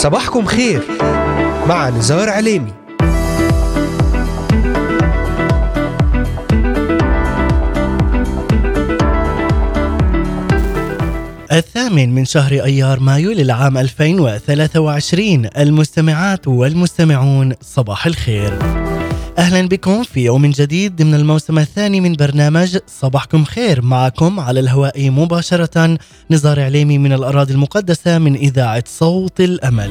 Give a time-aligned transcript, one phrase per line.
[0.00, 0.82] صباحكم خير.
[1.68, 2.72] مع نزار عليمي.
[11.52, 18.58] الثامن من شهر أيار مايو للعام 2023 المستمعات والمستمعون صباح الخير.
[19.38, 23.82] أهلا بكم في يوم جديد ضمن الموسم الثاني من برنامج صباحكم خير.
[23.82, 25.98] معكم على الهواء مباشرة
[26.30, 29.90] نزار عليمي من الأراضي المقدسة من إذاعة صوت الأمل.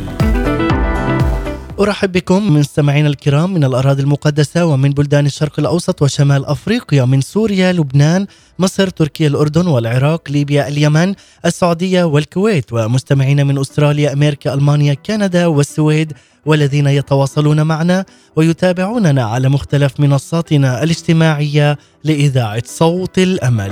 [1.79, 7.71] أرحب بكم مستمعينا الكرام من الأراضي المقدسة ومن بلدان الشرق الأوسط وشمال أفريقيا من سوريا
[7.71, 8.27] لبنان
[8.59, 11.13] مصر تركيا الأردن والعراق ليبيا اليمن
[11.45, 16.13] السعودية والكويت ومستمعينا من أستراليا أمريكا ألمانيا كندا والسويد
[16.49, 23.71] والذين يتواصلون معنا ويتابعوننا على مختلف منصاتنا الاجتماعية لإذاعة صوت الأمل.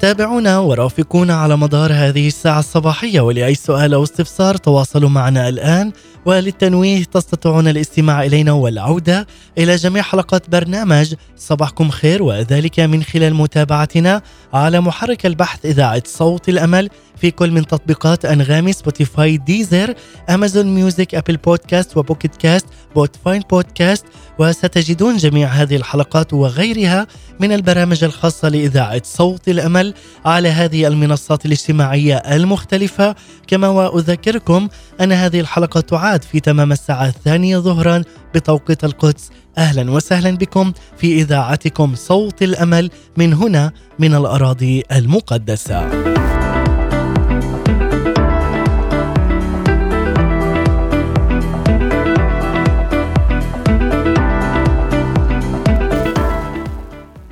[0.00, 5.92] تابعونا ورافقونا على مدار هذه الساعة الصباحية ولأي سؤال أو استفسار تواصلوا معنا الآن
[6.26, 9.26] وللتنويه تستطيعون الاستماع إلينا والعودة
[9.58, 11.14] إلى جميع حلقات برنامج.
[11.36, 17.66] صباحكم خير وذلك من خلال متابعتنا على محرك البحث إذاعة صوت الأمل في كل من
[17.66, 19.94] تطبيقات أنغامي سبوتيفاي ديزر
[20.30, 24.04] أمازون ميوزك أبل بودكاست وبوكيت كاست بودباين بودكاست.
[24.38, 27.06] وستجدون جميع هذه الحلقات وغيرها
[27.40, 33.14] من البرامج الخاصة لإذاعة صوت الأمل على هذه المنصات الاجتماعية المختلفة.
[33.46, 34.68] كما وأذكركم
[35.00, 38.02] أن هذه الحلقة تعاد في تمام الساعة الثانية ظهرا
[38.34, 39.30] بتوقيت القدس.
[39.58, 46.19] أهلا وسهلا بكم في إذاعتكم صوت الأمل من هنا من الأراضي المقدسة.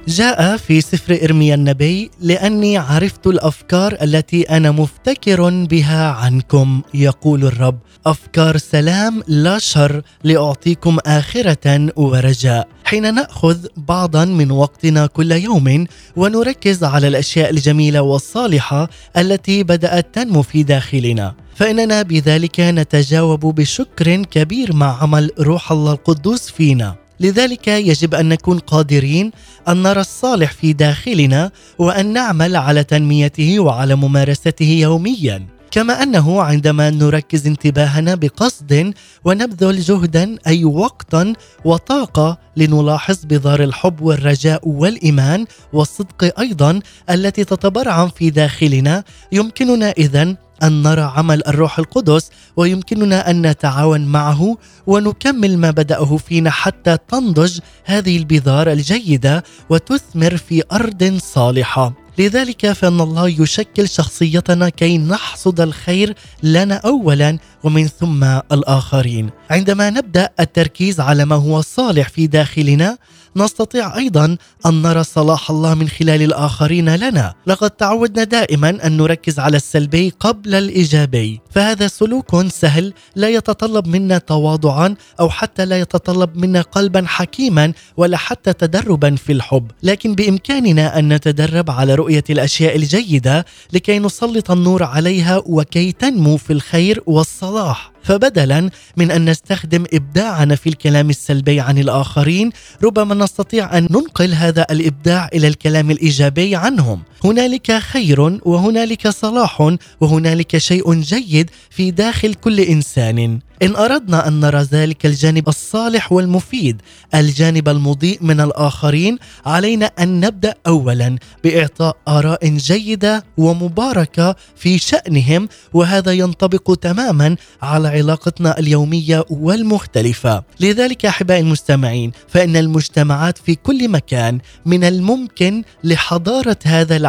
[0.08, 7.78] جاء في سفر إرميا النبي لأني عرفت الأفكار التي أنا مفتكر بها عنكم يقول الرب.
[8.06, 12.68] أفكار سلام لا شر لأعطيكم آخرة ورجاء.
[12.84, 15.86] حين نأخذ بعضا من وقتنا كل يوم
[16.16, 21.34] ونركز على الأشياء الجميلة والصالحة التي بدأت تنمو في داخلنا.
[21.54, 27.07] فإننا بذلك نتجاوب بشكر كبير مع عمل روح الله القدوس فينا.
[27.20, 29.32] لذلك يجب أن نكون قادرين
[29.68, 35.58] أن نرى الصالح في داخلنا وأن نعمل على تنميته وعلى ممارسته يوميا.
[35.70, 41.32] كما أنه عندما نركز انتباهنا بقصد ونبذل جهدا أي وقتا
[41.64, 46.80] وطاقة لنلاحظ بذار الحب والرجاء والإيمان والصدق أيضا
[47.10, 54.56] التي تتبرعم في داخلنا يمكننا اذا أن نرى عمل الروح القدس ويمكننا أن نتعاون معه
[54.86, 61.92] ونكمل ما بدأه فينا حتى تنضج هذه البذار الجيدة وتثمر في أرض صالحة.
[62.18, 69.30] لذلك فإن الله يشكل شخصيتنا كي نحصد الخير لنا اولا ومن ثم الآخرين.
[69.50, 72.98] عندما نبدأ التركيز على ما هو صالح في داخلنا
[73.36, 77.34] نستطيع أيضا أن نرى صلاح الله من خلال الآخرين لنا.
[77.46, 81.40] لقد تعودنا دائما أن نركز على السلبي قبل الإيجابي.
[81.50, 88.16] فهذا سلوك سهل لا يتطلب منا تواضعا أو حتى لا يتطلب منا قلبا حكيما ولا
[88.16, 89.70] حتى تدربا في الحب.
[89.82, 96.52] لكن بإمكاننا أن نتدرب على رؤية الأشياء الجيدة لكي نسلط النور عليها وكي تنمو في
[96.52, 97.92] الخير والصلاح.
[98.02, 102.50] فبدلا من أن نستخدم إبداعنا في الكلام السلبي عن الآخرين
[102.84, 107.02] ربما نستطيع أن ننقل هذا الإبداع إلى الكلام الإيجابي عنهم.
[107.24, 113.40] هنالك خير وهنالك صلاح وهنالك شيء جيد في داخل كل إنسان.
[113.62, 116.82] إن أردنا أن نرى ذلك الجانب الصالح والمفيد
[117.14, 126.12] الجانب المضيء من الآخرين علينا أن نبدأ اولا بإعطاء آراء جيدة ومباركة في شأنهم وهذا
[126.12, 130.42] ينطبق تماما على علاقتنا اليومية والمختلفة.
[130.60, 137.07] لذلك أحبائي المستمعين فإن المجتمعات في كل مكان من الممكن لحضارة هذا العالم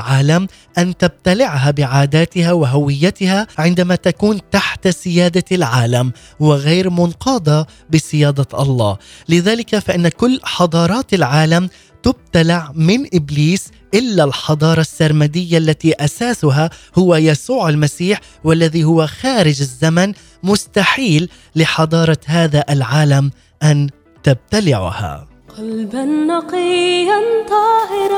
[0.78, 8.98] أن تبتلعها بعاداتها وهويتها عندما تكون تحت سيادة العالم وغير منقادة بسيادة الله.
[9.30, 11.70] لذلك فإن كل حضارات العالم
[12.04, 20.14] تبتلع من إبليس إلا الحضارة السرمدية التي أساسها هو يسوع المسيح والذي هو خارج الزمن
[20.44, 23.32] مستحيل لحضارة هذا العالم
[23.64, 23.90] أن
[24.24, 25.28] تبتلعها.
[25.58, 27.20] قلبا نقيا
[27.50, 28.09] طاهرا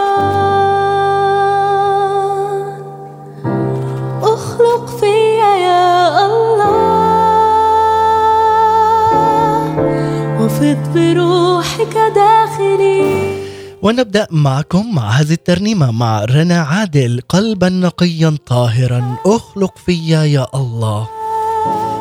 [13.83, 19.15] ونبدأ معكم مع هذه الترنيمة مع رنا عادل قلبا نقيا طاهرا.
[19.25, 21.07] أخلق فيا يا الله.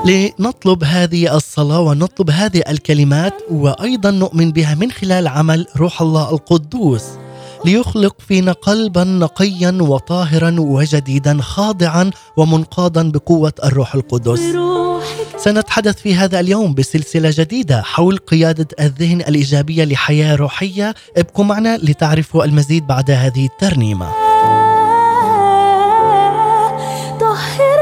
[0.06, 7.04] لنطلب هذه الصلاة ونطلب هذه الكلمات وأيضا نؤمن بها من خلال عمل روح الله القدوس.
[7.64, 14.40] ليخلق فينا قلبا نقيا وطاهرا وجديدا خاضعا ومنقادا بقوة الروح القدس.
[15.36, 20.94] سنتحدث في هذا اليوم بسلسلة جديدة حول قيادة الذهن الإيجابية لحياة روحية.
[21.16, 24.10] ابقوا معنا لتعرفوا المزيد بعد هذه الترنيمة.
[27.20, 27.79] طهرني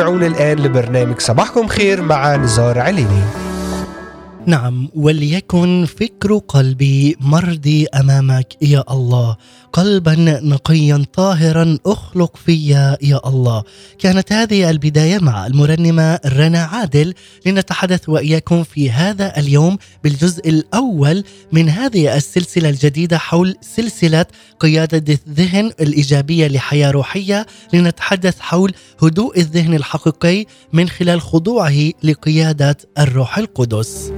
[0.00, 3.22] تستمعون الآن لبرنامج صباحكم خير مع نزار عليني.
[4.46, 9.36] نعم وليكن فكر قلبي مرضي أمامك يا الله.
[9.72, 13.62] قلبا نقيا طاهرا أخلق فيا يا الله.
[13.98, 17.14] كانت هذه البداية مع المرنمة رنا عادل.
[17.46, 24.26] لنتحدث وإياكم في هذا اليوم بالجزء الأول من هذه السلسلة الجديدة حول سلسلة
[24.60, 27.46] قيادة الذهن الإيجابية لحياة روحية.
[27.72, 34.12] لنتحدث حول هدوء الذهن الحقيقي من خلال خضوعه لقيادة الروح القدس.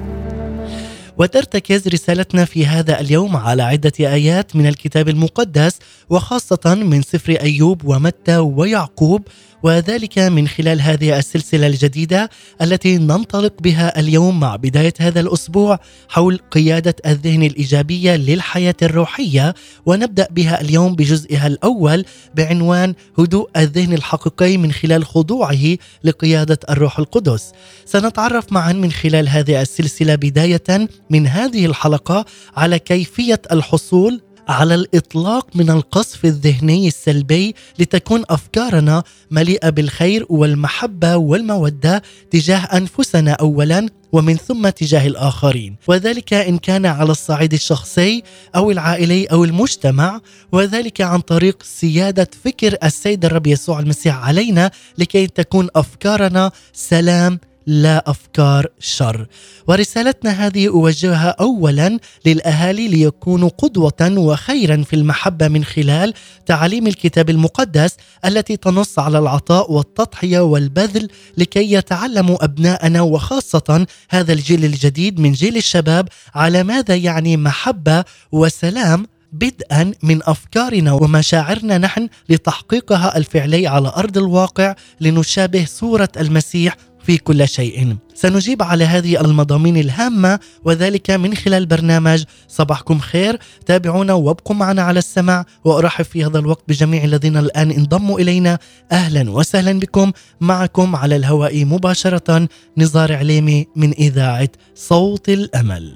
[1.19, 5.79] وترتكز رسالتنا في هذا اليوم على عدة آيات من الكتاب المقدس
[6.11, 9.23] وخاصة من سفر أيوب ومتى ويعقوب.
[9.63, 12.31] وذلك من خلال هذه السلسلة الجديدة
[12.63, 15.79] التي ننطلق بها اليوم مع بداية هذا الأسبوع
[16.09, 19.55] حول قيادة الذهن الإيجابية للحياة الروحية.
[19.87, 22.05] ونبدأ بها اليوم بجزئها الأول
[22.35, 27.53] بعنوان هدوء الذهن الحقيقي من خلال خضوعه لقيادة الروح القدس.
[27.85, 32.25] سنتعرف معا من خلال هذه السلسلة بداية من هذه الحلقة
[32.57, 42.03] على كيفية الحصول على الإطلاق من القصف الذهني السلبي لتكون أفكارنا مليئة بالخير والمحبة والمودة
[42.31, 45.77] تجاه أنفسنا اولا ومن ثم تجاه الآخرين.
[45.89, 48.23] وذلك إن كان على الصعيد الشخصي
[48.57, 50.21] أو العائلي أو المجتمع
[50.53, 58.11] وذلك عن طريق سيادة فكر السيد الرب يسوع المسيح علينا لكي تكون أفكارنا سلام لا
[58.11, 59.27] أفكار شر.
[59.67, 66.15] ورسالتنا هذه أوجهها اولا للأهالي ليكونوا قدوة وخيرا في المحبة من خلال
[66.47, 74.65] تعاليم الكتاب المقدس التي تنص على العطاء والتضحية والبذل لكي يتعلموا أبناءنا وخاصة هذا الجيل
[74.65, 83.17] الجديد من جيل الشباب على ماذا يعني محبة وسلام بدءا من أفكارنا ومشاعرنا نحن لتحقيقها
[83.17, 86.77] الفعلي على أرض الواقع لنشابه صورة المسيح
[87.07, 87.97] في كل شيء.
[88.15, 94.99] سنجيب على هذه المضامين الهامة وذلك من خلال برنامج صباحكم خير، تابعونا وابقوا معنا على
[94.99, 98.59] السمع وأرحب في هذا الوقت بجميع الذين الآن انضموا إلينا
[98.93, 105.95] أهلا وسهلا بكم معكم على الهواء مباشرة نزار عليمي من إذاعة صوت الأمل.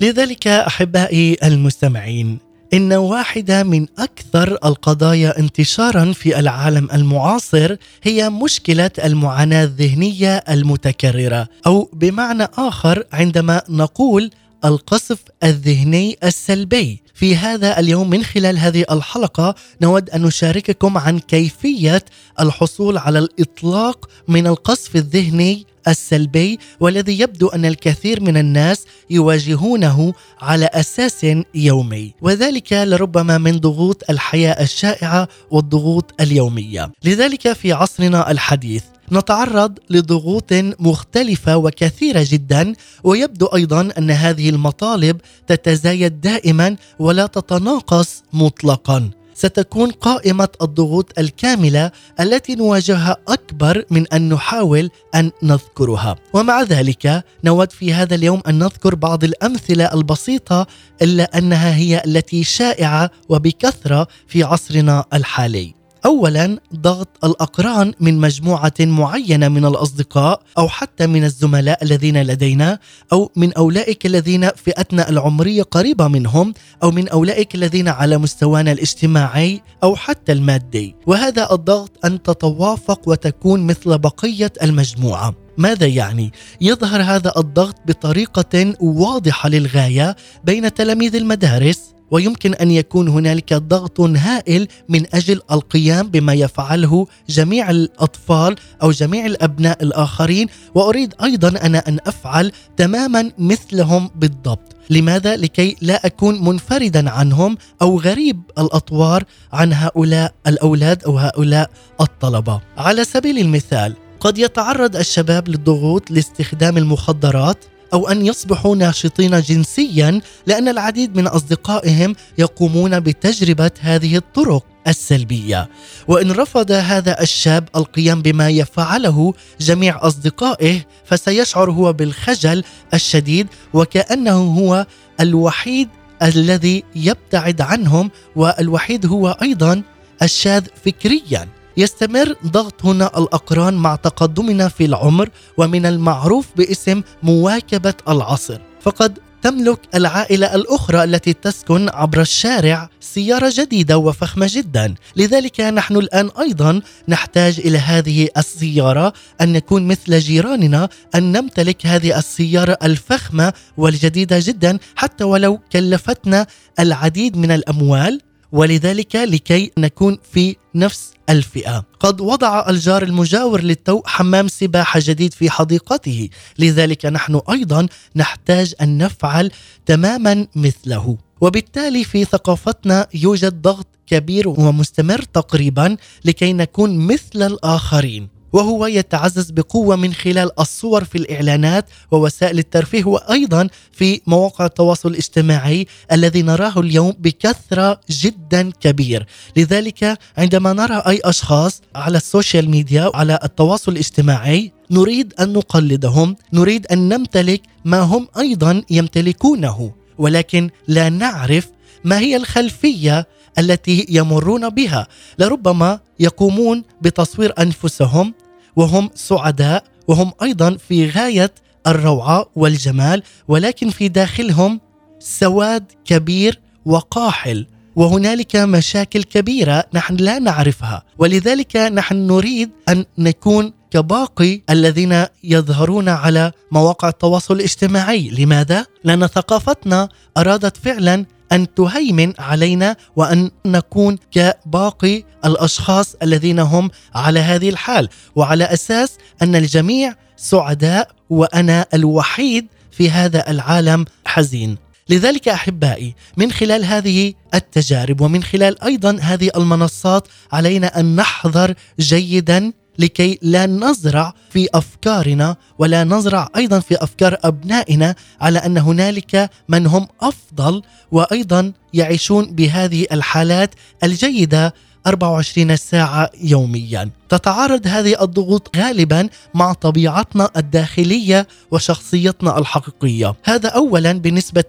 [0.00, 2.38] لذلك أحبائي المستمعين
[2.74, 11.48] إن واحدة من أكثر القضايا انتشارا في العالم المعاصر هي مشكلة المعاناة الذهنية المتكررة.
[11.66, 14.30] أو بمعنى آخر عندما نقول
[14.64, 17.02] القصف الذهني السلبي.
[17.14, 22.04] في هذا اليوم من خلال هذه الحلقة نود أن نشارككم عن كيفية
[22.40, 30.66] الحصول على الإطلاق من القصف الذهني السلبي والذي يبدو أن الكثير من الناس يواجهونه على
[30.72, 32.14] أساس يومي.
[32.20, 36.92] وذلك لربما من ضغوط الحياة الشائعة والضغوط اليومية.
[37.04, 42.74] لذلك في عصرنا الحديث نتعرض لضغوط مختلفة وكثيرة جدا
[43.04, 49.10] ويبدو أيضا أن هذه المطالب تتزايد دائما ولا تتناقص مطلقا.
[49.42, 56.16] ستكون قائمة الضغوط الكاملة التي نواجهها أكبر من أن نحاول أن نذكرها.
[56.34, 60.66] ومع ذلك نود في هذا اليوم أن نذكر بعض الأمثلة البسيطة
[61.02, 65.81] إلا أنها هي التي شائعة وبكثرة في عصرنا الحالي.
[66.06, 72.78] اولا ضغط الأقران من مجموعة معينة من الأصدقاء أو حتى من الزملاء الذين لدينا
[73.12, 79.62] أو من أولئك الذين فئتنا العمرية قريبة منهم أو من أولئك الذين على مستوانا الاجتماعي
[79.82, 87.32] أو حتى المادي وهذا الضغط أن تتوافق وتكون مثل بقية المجموعة ماذا يعني؟ يظهر هذا
[87.36, 95.40] الضغط بطريقة واضحة للغاية بين تلاميذ المدارس ويمكن أن يكون هنالك ضغط هائل من أجل
[95.52, 100.46] القيام بما يفعله جميع الأطفال أو جميع الأبناء الآخرين.
[100.74, 104.76] وأريد أيضا أنا أن أفعل تماما مثلهم بالضبط.
[104.90, 112.60] لماذا؟ لكي لا أكون منفردا عنهم أو غريب الأطوار عن هؤلاء الأولاد أو هؤلاء الطلبة.
[112.76, 117.64] على سبيل المثال قد يتعرض الشباب للضغوط لاستخدام المخدرات.
[117.92, 125.68] أو أن يصبحوا ناشطين جنسيا لأن العديد من أصدقائهم يقومون بتجربة هذه الطرق السلبية.
[126.08, 134.86] وإن رفض هذا الشاب القيام بما يفعله جميع أصدقائه فسيشعر هو بالخجل الشديد وكأنه هو
[135.20, 135.88] الوحيد
[136.22, 139.82] الذي يبتعد عنهم والوحيد هو أيضا
[140.22, 141.48] الشاذ فكريا.
[141.76, 148.58] يستمر ضغط هنا الأقران مع تقدمنا في العمر ومن المعروف باسم مواكبة العصر.
[148.80, 156.30] فقد تملك العائلة الأخرى التي تسكن عبر الشارع سيارة جديدة وفخمة جدا، لذلك نحن الآن
[156.40, 164.38] أيضا نحتاج إلى هذه السيارة أن نكون مثل جيراننا أن نمتلك هذه السيارة الفخمة والجديدة
[164.42, 166.46] جدا حتى ولو كلفتنا
[166.80, 168.20] العديد من الأموال.
[168.52, 171.84] ولذلك لكي نكون في نفس الفئة.
[172.00, 176.28] قد وضع الجار المجاور للتو حمام سباحة جديد في حديقته.
[176.58, 179.50] لذلك نحن أيضا نحتاج أن نفعل
[179.86, 181.16] تماما مثله.
[181.40, 188.41] وبالتالي في ثقافتنا يوجد ضغط كبير ومستمر تقريبا لكي نكون مثل الآخرين.
[188.52, 195.86] وهو يتعزز بقوة من خلال الصور في الإعلانات ووسائل الترفيه وأيضا في مواقع التواصل الاجتماعي
[196.12, 199.26] الذي نراه اليوم بكثرة جدا كبير.
[199.56, 206.86] لذلك عندما نرى أي أشخاص على السوشيال ميديا وعلى التواصل الاجتماعي نريد أن نقلدهم نريد
[206.86, 209.92] أن نمتلك ما هم أيضا يمتلكونه.
[210.18, 211.68] ولكن لا نعرف
[212.04, 213.26] ما هي الخلفية
[213.58, 215.06] التي يمرون بها.
[215.38, 218.34] لربما يقومون بتصوير أنفسهم
[218.76, 221.54] وهم سعداء وهم أيضا في غاية
[221.86, 224.80] الروعة والجمال ولكن في داخلهم
[225.18, 231.02] سواد كبير وقاحل وهنالك مشاكل كبيرة نحن لا نعرفها.
[231.18, 238.30] ولذلك نحن نريد أن نكون كباقي الذين يظهرون على مواقع التواصل الاجتماعي.
[238.30, 247.40] لماذا؟ لأن ثقافتنا أرادت فعلا أن تهيمن علينا وأن نكون كباقي الأشخاص الذين هم على
[247.40, 254.76] هذه الحال وعلى أساس أن الجميع سعداء وأنا الوحيد في هذا العالم حزين.
[255.08, 262.72] لذلك أحبائي من خلال هذه التجارب ومن خلال أيضا هذه المنصات علينا أن نحذر جيدا
[262.98, 269.86] لكي لا نزرع في أفكارنا ولا نزرع أيضا في أفكار أبنائنا على أن هنالك من
[269.86, 270.82] هم أفضل
[271.12, 274.74] وأيضا يعيشون بهذه الحالات الجيدة
[275.06, 277.10] 24 ساعة يوميا.
[277.28, 283.34] تتعارض هذه الضغوط غالبا مع طبيعتنا الداخلية وشخصيتنا الحقيقية.
[283.44, 284.64] هذا أولا بالنسبة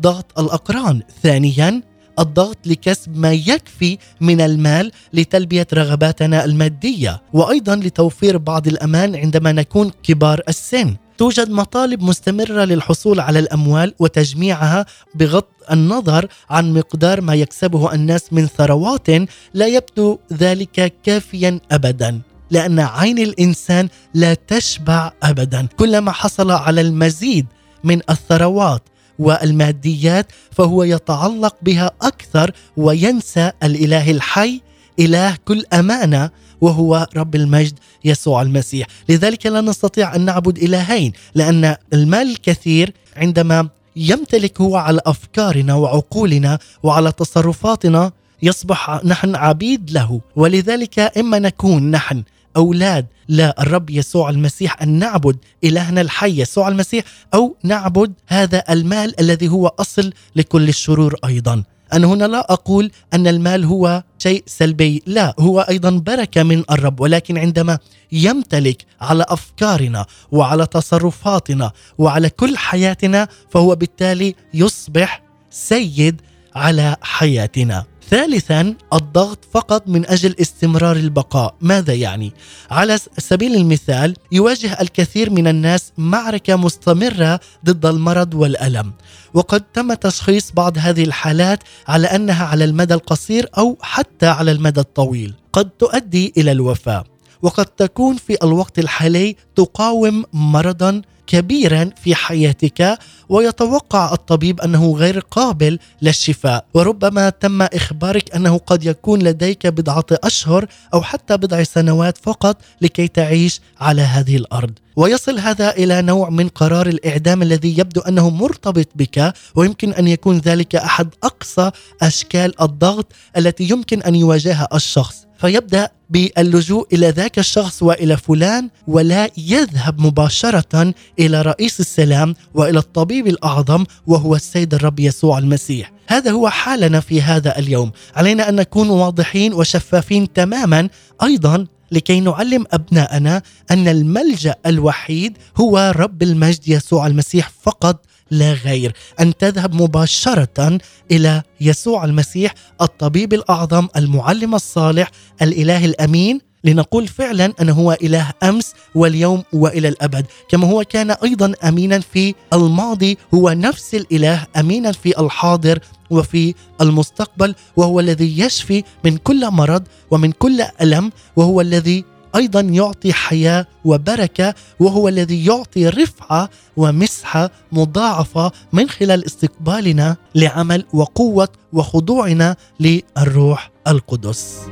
[0.00, 1.02] لضغط الأقران.
[1.22, 1.82] ثانيا
[2.20, 9.90] الضغط لكسب ما يكفي من المال لتلبية رغباتنا المادية وأيضا لتوفير بعض الأمان عندما نكون
[10.02, 10.96] كبار السن.
[11.18, 18.46] توجد مطالب مستمرة للحصول على الأموال وتجميعها بغض النظر عن مقدار ما يكسبه الناس من
[18.46, 19.08] ثروات
[19.54, 25.66] لا يبدو ذلك كافيا ابدا لأن عين الإنسان لا تشبع ابدا.
[25.76, 27.46] كلما حصل على المزيد
[27.84, 28.82] من الثروات
[29.20, 34.60] والماديات فهو يتعلق بها أكثر وينسى الإله الحي
[34.98, 38.86] إله كل أمانة وهو رب المجد يسوع المسيح.
[39.08, 46.58] لذلك لا نستطيع أن نعبد إلهين لأن المال الكثير عندما يمتلك هو على أفكارنا وعقولنا
[46.82, 48.12] وعلى تصرفاتنا
[48.42, 50.20] يصبح نحن عبيد له.
[50.36, 52.22] ولذلك إما نكون نحن
[52.56, 57.04] أولاد للرب يسوع المسيح أن نعبد إلهنا الحي يسوع المسيح
[57.34, 61.62] أو نعبد هذا المال الذي هو أصل لكل الشرور أيضا.
[61.92, 67.00] أنا هنا لا أقول أن المال هو شيء سلبي لا هو أيضا بركة من الرب
[67.00, 67.78] ولكن عندما
[68.12, 76.20] يمتلك على أفكارنا وعلى تصرفاتنا وعلى كل حياتنا فهو بالتالي يصبح سيد
[76.54, 77.84] على حياتنا.
[78.10, 82.32] ثالثا الضغط فقط من أجل استمرار البقاء، ماذا يعني؟
[82.70, 88.92] على سبيل المثال يواجه الكثير من الناس معركة مستمرة ضد المرض والألم،
[89.34, 91.58] وقد تم تشخيص بعض هذه الحالات
[91.88, 97.04] على أنها على المدى القصير أو حتى على المدى الطويل، قد تؤدي إلى الوفاة،
[97.42, 105.78] وقد تكون في الوقت الحالي تقاوم مرضا كبيرا في حياتك ويتوقع الطبيب أنه غير قابل
[106.02, 106.64] للشفاء.
[106.74, 113.08] وربما تم إخبارك أنه قد يكون لديك بضعة أشهر أو حتى بضع سنوات فقط لكي
[113.08, 114.72] تعيش على هذه الأرض.
[114.96, 120.38] ويصل هذا إلى نوع من قرار الإعدام الذي يبدو أنه مرتبط بك ويمكن أن يكون
[120.38, 121.70] ذلك أحد أقصى
[122.02, 125.26] أشكال الضغط التي يمكن أن يواجهها الشخص.
[125.38, 133.26] فيبدأ باللجوء إلى ذاك الشخص وإلى فلان ولا يذهب مباشرة إلى رئيس السلام وإلى الطبيب
[133.26, 135.92] الأعظم وهو السيد الرب يسوع المسيح.
[136.06, 140.88] هذا هو حالنا في هذا اليوم، علينا أن نكون واضحين وشفافين تماما
[141.22, 148.92] أيضا لكي نعلم ابنائنا أن الملجأ الوحيد هو رب المجد يسوع المسيح فقط لا غير
[149.20, 150.78] أن تذهب مباشرة
[151.10, 155.10] إلى يسوع المسيح الطبيب الأعظم المعلم الصالح
[155.42, 161.52] الإله الأمين لنقول فعلا انه هو إله أمس واليوم وإلى الأبد كما هو كان أيضا
[161.64, 165.78] امينا في الماضي هو نفس الإله امينا في الحاضر
[166.10, 172.04] وفي المستقبل وهو الذي يشفي من كل مرض ومن كل ألم وهو الذي
[172.36, 181.48] أيضا يعطي حياة وبركة وهو الذي يعطي رفعة ومسحة مضاعفة من خلال استقبالنا لعمل وقوة
[181.72, 184.69] وخضوعنا للروح القدس.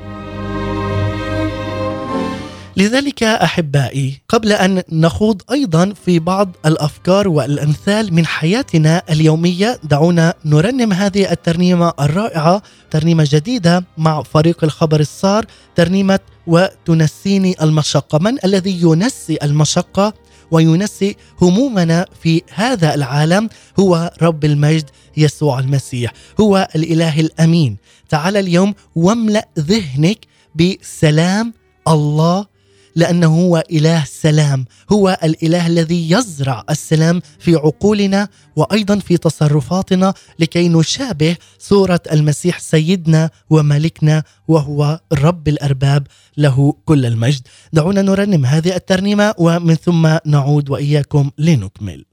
[2.79, 10.93] لذلك أحبائي قبل أن نخوض أيضا في بعض الأفكار والأمثال من حياتنا اليومية دعونا نرنم
[10.93, 18.19] هذه الترنيمة الرائعة ترنيمة جديدة مع فريق الخبر الصار ترنيمة وتنسيني المشقة.
[18.19, 20.15] من الذي ينسي المشقة
[20.51, 23.49] وينسي همومنا في هذا العالم؟
[23.81, 26.13] هو رب المجد يسوع المسيح.
[26.41, 27.77] هو الإله الأمين.
[28.09, 30.19] تعال اليوم واملأ ذهنك
[30.55, 31.55] بسلام
[31.89, 32.58] الله
[32.97, 34.65] لأنه هو إله سلام.
[34.93, 43.31] هو الإله الذي يزرع السلام في عقولنا وأيضا في تصرفاتنا لكي نشابه صورة المسيح سيدنا
[43.51, 47.43] وملكنا وهو رب الأرباب له كل المجد.
[47.73, 52.08] دعونا نرنم هذه الترنيمة ومن ثم نعود وإياكم لنكمل.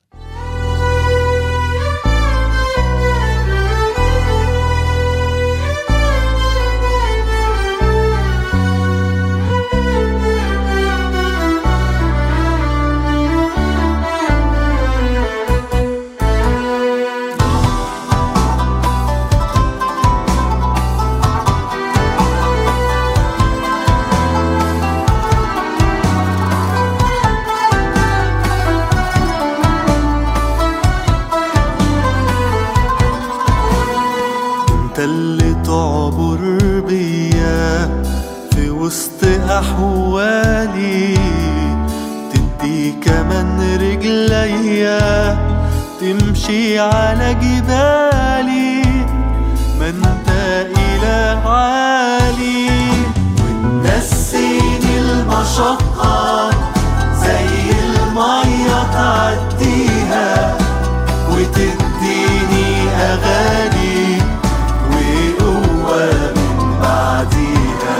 [46.46, 48.84] وامشي على جبالي
[49.80, 50.30] ما انت
[50.78, 52.70] إله عالي.
[53.42, 56.50] وتنسيني المشقة
[57.24, 57.50] زي
[57.82, 60.58] المية تعديها.
[61.32, 64.22] وتديني أغاني
[64.92, 67.98] وقوة من بعديها.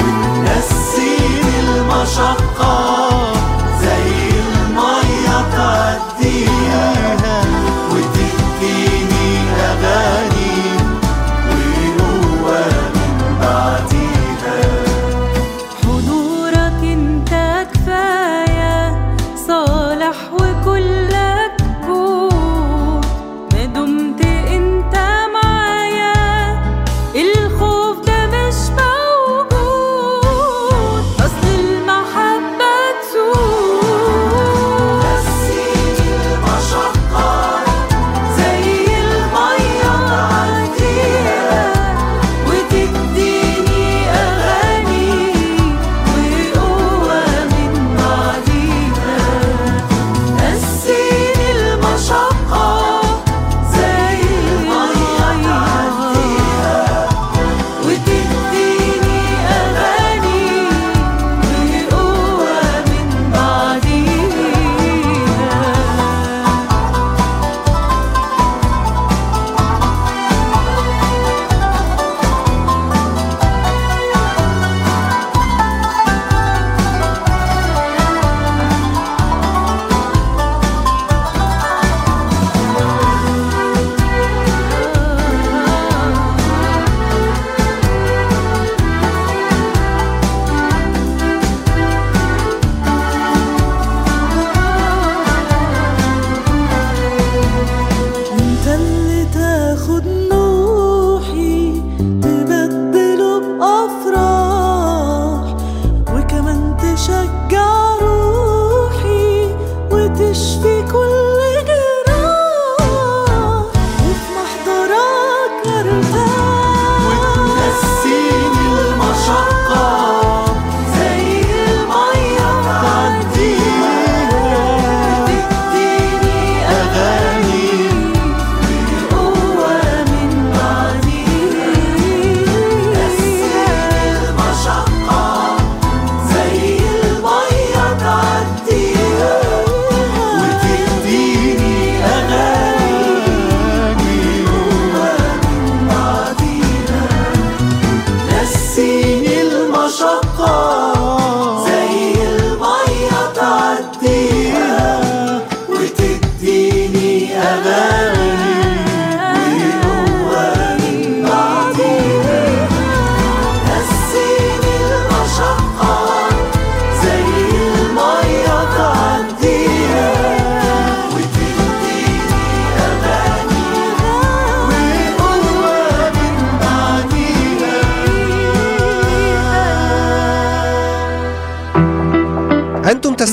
[0.00, 2.57] وتنسيني المشقة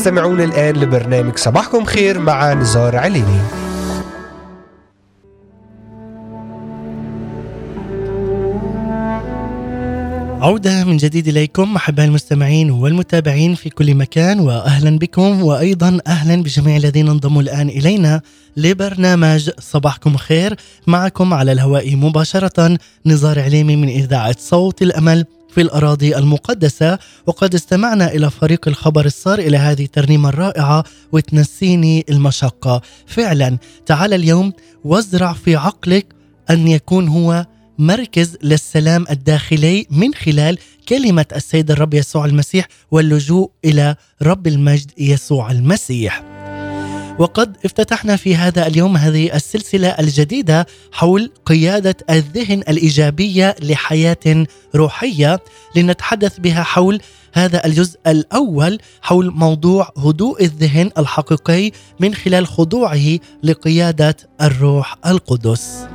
[0.06, 3.40] تستمعون الآن لبرنامج صباحكم خير مع نزار عليني
[10.42, 16.78] عودة من جديد إليكم أحبائي المستمعين والمتابعين في كل مكان وأهلا بكم وأيضا أهلا بجميع
[16.78, 18.22] الذين انضموا الآن إلينا
[18.58, 20.56] لبرنامج صباحكم خير
[20.88, 25.26] معكم على الهواء مباشرة نزار عليمي من إذاعة صوت الأمل.
[25.56, 32.82] في الأراضي المقدسة وقد استمعنا إلى فريق الخبر الصار إلى هذه الترنيمة الرائعة وتنسيني المشقة.
[33.08, 36.06] فعلا تعال اليوم وازرع في عقلك
[36.50, 37.46] أن يكون هو
[37.80, 40.58] مركز للسلام الداخلي من خلال
[40.90, 46.35] كلمة السيد الرب يسوع المسيح واللجوء إلى رب المجد يسوع المسيح.
[47.20, 55.40] وقد افتتحنا في هذا اليوم هذه السلسلة الجديدة حول قيادة الذهن الإيجابية لحياة روحية.
[55.76, 57.02] لنتحدث بها حول
[57.34, 65.88] هذا الجزء الأول حول موضوع هدوء الذهن الحقيقي من خلال خضوعه لقيادة الروح القدس.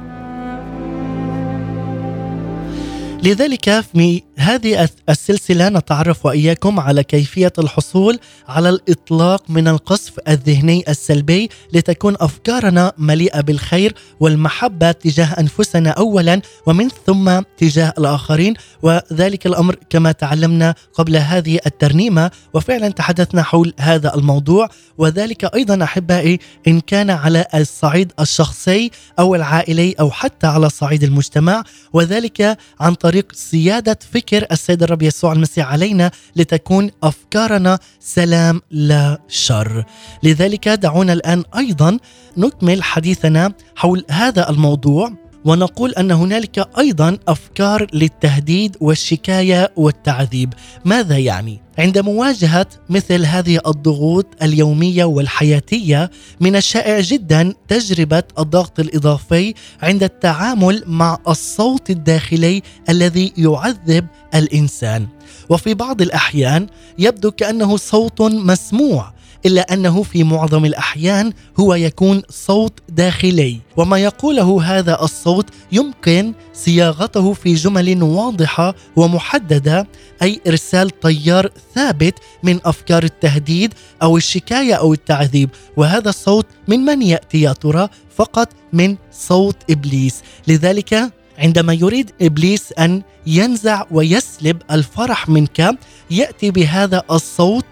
[3.23, 11.51] لذلك في هذه السلسلة نتعرف وإياكم على كيفية الحصول على الإطلاق من القصف الذهني السلبي
[11.73, 18.55] لتكون أفكارنا مليئة بالخير والمحبة تجاه أنفسنا أولا ومن ثم تجاه الآخرين.
[18.83, 22.31] وذلك الأمر كما تعلمنا قبل هذه الترنيمة.
[22.55, 24.69] وفعلا تحدثنا حول هذا الموضوع.
[24.99, 31.65] وذلك أيضا أحبائي إن كان على الصعيد الشخصي أو العائلي أو حتى على صعيد المجتمع.
[31.93, 33.99] وذلك عن طريق سيادة
[34.31, 39.85] فكر السيد الرب يسوع المسيح علينا لتكون أفكارنا سلام لا شر.
[40.23, 41.99] لذلك دعونا الآن أيضا
[42.37, 45.13] نكمل حديثنا حول هذا الموضوع.
[45.45, 54.27] ونقول أن هنالك أيضا أفكار للتهديد والشكاية والتعذيب، ماذا يعني؟ عند مواجهة مثل هذه الضغوط
[54.43, 64.07] اليومية والحياتية من الشائع جدا تجربة الضغط الإضافي عند التعامل مع الصوت الداخلي الذي يعذب
[64.35, 65.07] الإنسان،
[65.49, 66.67] وفي بعض الأحيان
[66.99, 69.13] يبدو كأنه صوت مسموع
[69.47, 73.59] إلا أنه في معظم الأحيان هو يكون صوت داخلي.
[73.77, 79.87] وما يقوله هذا الصوت يمكن صياغته في جمل واضحة ومحددة
[80.23, 85.51] أي إرسال تيار ثابت من أفكار التهديد أو الشكاية أو التعذيب.
[85.77, 90.23] وهذا الصوت من من يأتي يا ترى؟ فقط من صوت إبليس.
[90.49, 95.79] لذلك عندما يريد إبليس أن ينزع ويسلب الفرح منك
[96.11, 97.65] يأتي بهذا الصوت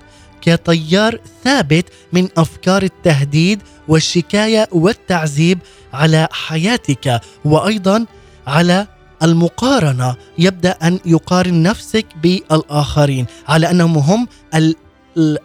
[0.42, 5.58] كتيار ثابت من أفكار التهديد والشكاية والتعذيب
[5.92, 8.06] على حياتك وأيضا
[8.46, 8.86] على
[9.22, 10.16] المقارنة.
[10.38, 13.26] يبدأ أن يقارن نفسك بالآخرين.
[13.48, 14.28] على أنهم هم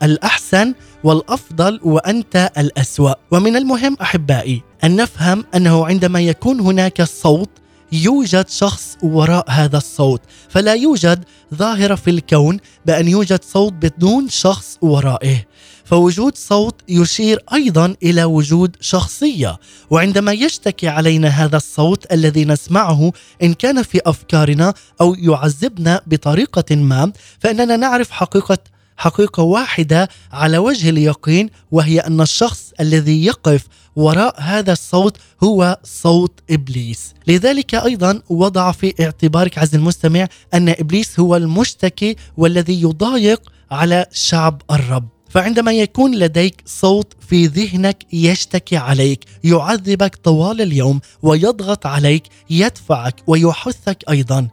[0.03, 3.13] الأحسن والأفضل وأنت الأسوأ.
[3.31, 7.49] ومن المهم أحبائي أن نفهم أنه عندما يكون هناك صوت
[7.93, 14.77] يوجد شخص وراء هذا الصوت فلا يوجد ظاهرة في الكون بأن يوجد صوت بدون شخص
[14.81, 15.45] ورائه.
[15.85, 19.57] فوجود صوت يشير أيضا إلى وجود شخصية
[19.89, 23.11] وعندما يشتكي علينا هذا الصوت الذي نسمعه
[23.43, 28.57] إن كان في أفكارنا أو يعذبنا بطريقة ما فإننا نعرف حقيقة
[28.97, 36.39] حقيقة واحدة على وجه اليقين وهي أن الشخص الذي يقف وراء هذا الصوت هو صوت
[36.49, 44.05] إبليس، لذلك أيضا وضع في اعتبارك عز المستمع أن إبليس هو المشتكي والذي يضايق على
[44.11, 45.07] شعب الرب.
[45.29, 54.03] فعندما يكون لديك صوت في ذهنك يشتكي عليك يعذبك طوال اليوم ويضغط عليك يدفعك ويحثك
[54.09, 54.47] أيضا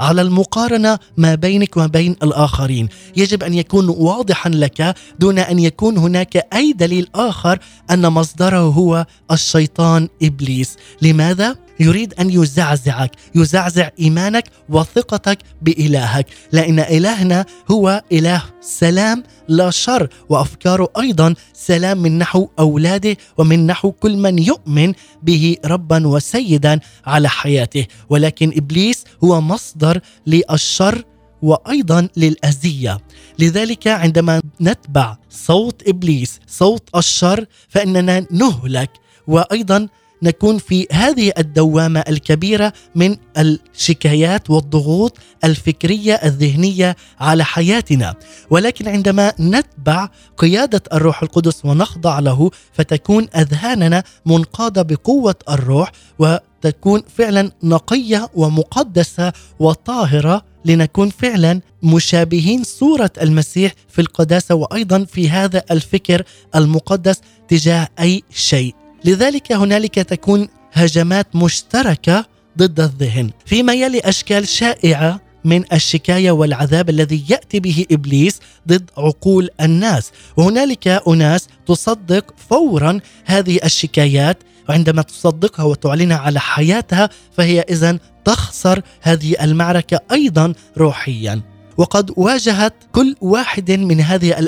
[0.00, 2.88] على المقارنة ما بينك وبين الآخرين.
[3.16, 7.58] يجب أن يكون واضحا لك دون أن يكون هناك أي دليل آخر
[7.90, 10.76] أن مصدره هو الشيطان إبليس.
[11.02, 16.26] لماذا؟ يريد أن يزعزعك يزعزع إيمانك وثقتك بإلهك.
[16.52, 23.92] لأن إلهنا هو إله سلام لا شر وأفكاره أيضا سلام من نحو أولاده ومن نحو
[23.92, 27.86] كل من يؤمن به ربا وسيدا على حياته.
[28.10, 31.04] ولكن إبليس هو مصدر للشر
[31.42, 32.98] وأيضا للأذية.
[33.38, 38.90] لذلك عندما نتبع صوت إبليس صوت الشر فإننا نهلك.
[39.26, 39.88] وأيضا
[40.22, 48.14] نكون في هذه الدوامة الكبيرة من الشكايات والضغوط الفكرية الذهنية على حياتنا.
[48.50, 57.50] ولكن عندما نتبع قيادة الروح القدس ونخضع له فتكون أذهاننا منقادة بقوة الروح وتكون فعلا
[57.62, 66.22] نقية ومقدسة وطاهرة لنكون فعلا مشابهين صورة المسيح في القداسة وأيضا في هذا الفكر
[66.54, 68.75] المقدس تجاه أي شيء.
[69.04, 72.24] لذلك هنالك تكون هجمات مشتركة
[72.58, 79.48] ضد الذهن فيما يلي أشكال شائعة من الشكاية والعذاب الذي يأتي به إبليس ضد عقول
[79.60, 80.12] الناس.
[80.36, 89.36] وهنالك أناس تصدق فورا هذه الشكايات وعندما تصدقها وتعلنها على حياتها فهي اذا تخسر هذه
[89.44, 91.55] المعركة أيضا روحيا.
[91.76, 94.38] وقد واجهت كل واحد من هذه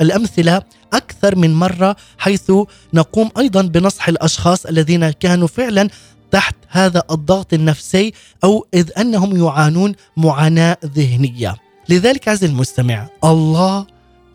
[0.00, 2.52] الأمثلة أكثر من مرة حيث
[2.94, 5.88] نقوم أيضا بنصح الأشخاص الذين كانوا فعلا
[6.30, 8.12] تحت هذا الضغط النفسي
[8.44, 11.56] أو إذ أنهم يعانون معاناة ذهنية.
[11.88, 13.86] لذلك عزيزي المستمع الله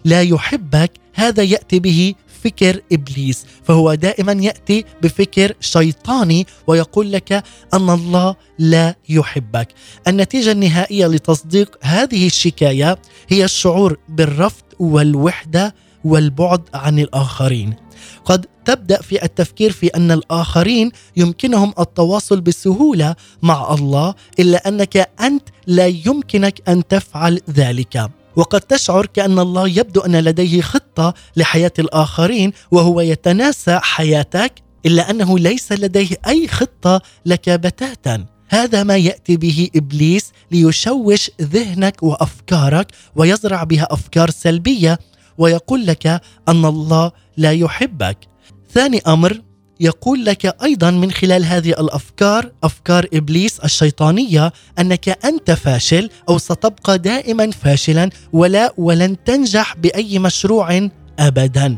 [0.06, 7.90] لا يحبك هذا يأتي به فكر إبليس فهو دائما يأتي بفكر شيطاني ويقول لك أن
[7.90, 9.68] الله لا يحبك.
[10.08, 12.98] النتيجة النهائية لتصديق هذه الشكاية
[13.30, 17.74] هي الشعور بالرفض والوحدة والبعد عن الآخرين.
[18.26, 25.44] قد تبدأ في التفكير في أن الآخرين يمكنهم التواصل بسهولة مع الله إلا أنك أنت
[25.68, 28.10] لا يمكنك أن تفعل ذلك.
[28.38, 34.54] وقد تشعر كأن الله يبدو أن لديه خطة لحياة الآخرين وهو يتناسى حياتك
[34.86, 42.04] إلا أنه ليس لديه أي خطة لك بتاتا هذا ما يأتي به إبليس ليشوش ذهنك
[42.04, 45.00] وأفكارك ويزرع بها أفكار سلبية
[45.38, 46.08] ويقول لك
[46.48, 48.18] أن الله لا يحبك.
[48.74, 49.42] ثاني أمر
[49.80, 56.98] يقول لك أيضا من خلال هذه الأفكار أفكار إبليس الشيطانية أنك أنت فاشل أو ستبقى
[56.98, 61.78] دائما فاشلا ولا ولن تنجح بأي مشروع ابدا.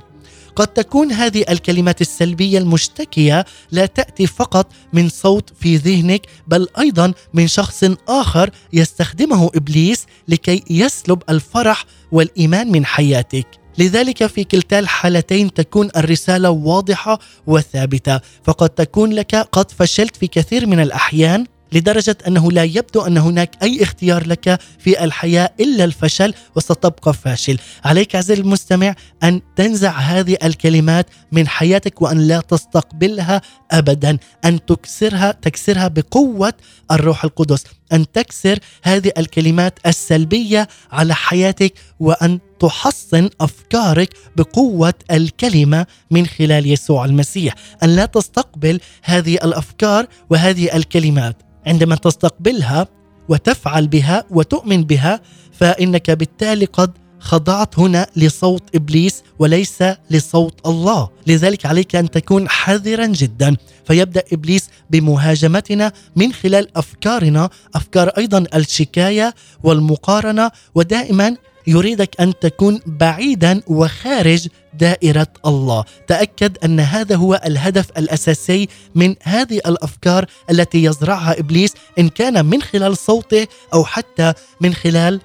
[0.55, 7.13] قد تكون هذه الكلمات السلبية المشتكية لا تأتي فقط من صوت في ذهنك بل أيضا
[7.33, 15.53] من شخص آخر يستخدمه إبليس لكي يسلب الفرح والإيمان من حياتك لذلك في كلتا الحالتين
[15.53, 18.19] تكون الرسالة واضحة وثابتة.
[18.43, 23.51] فقد تكون لك قد فشلت في كثير من الأحيان لدرجة أنه لا يبدو أن هناك
[23.63, 30.37] أي اختيار لك في الحياة إلا الفشل وستبقى فاشل، عليك عزيزي المستمع أن تنزع هذه
[30.43, 36.53] الكلمات من حياتك وأن لا تستقبلها ابدا، أن تكسرها تكسرها بقوة
[36.91, 37.63] الروح القدس،
[37.93, 47.05] أن تكسر هذه الكلمات السلبية على حياتك وأن تحصن أفكارك بقوة الكلمة من خلال يسوع
[47.05, 51.37] المسيح، أن لا تستقبل هذه الأفكار وهذه الكلمات.
[51.67, 52.87] عندما تستقبلها
[53.29, 61.65] وتفعل بها وتؤمن بها فإنك بالتالي قد خضعت هنا لصوت إبليس وليس لصوت الله، لذلك
[61.65, 70.51] عليك أن تكون حذرا جدا، فيبدأ إبليس بمهاجمتنا من خلال أفكارنا، أفكار أيضا الشكاية والمقارنة
[70.75, 79.15] ودائما يريدك أن تكون بعيدا وخارج دائرة الله، تأكد أن هذا هو الهدف الأساسي من
[79.23, 85.21] هذه الأفكار التي يزرعها إبليس إن كان من خلال صوته أو حتى من خلال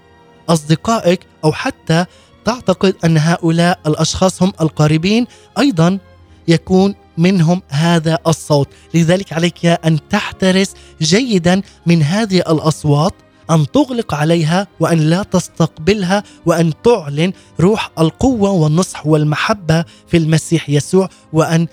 [0.48, 2.04] أصدقائك أو حتى
[2.44, 5.26] تعتقد أن هؤلاء الأشخاص هم القريبين.
[5.58, 5.98] أيضا
[6.48, 13.12] يكون منهم هذا الصوت، لذلك عليك أن تحترس جيدا من هذه الأصوات.
[13.50, 21.08] أن تغلق عليها وأن لا تستقبلها وأن تعلن روح القوة والنصح والمحبة في المسيح يسوع
[21.32, 21.66] وأن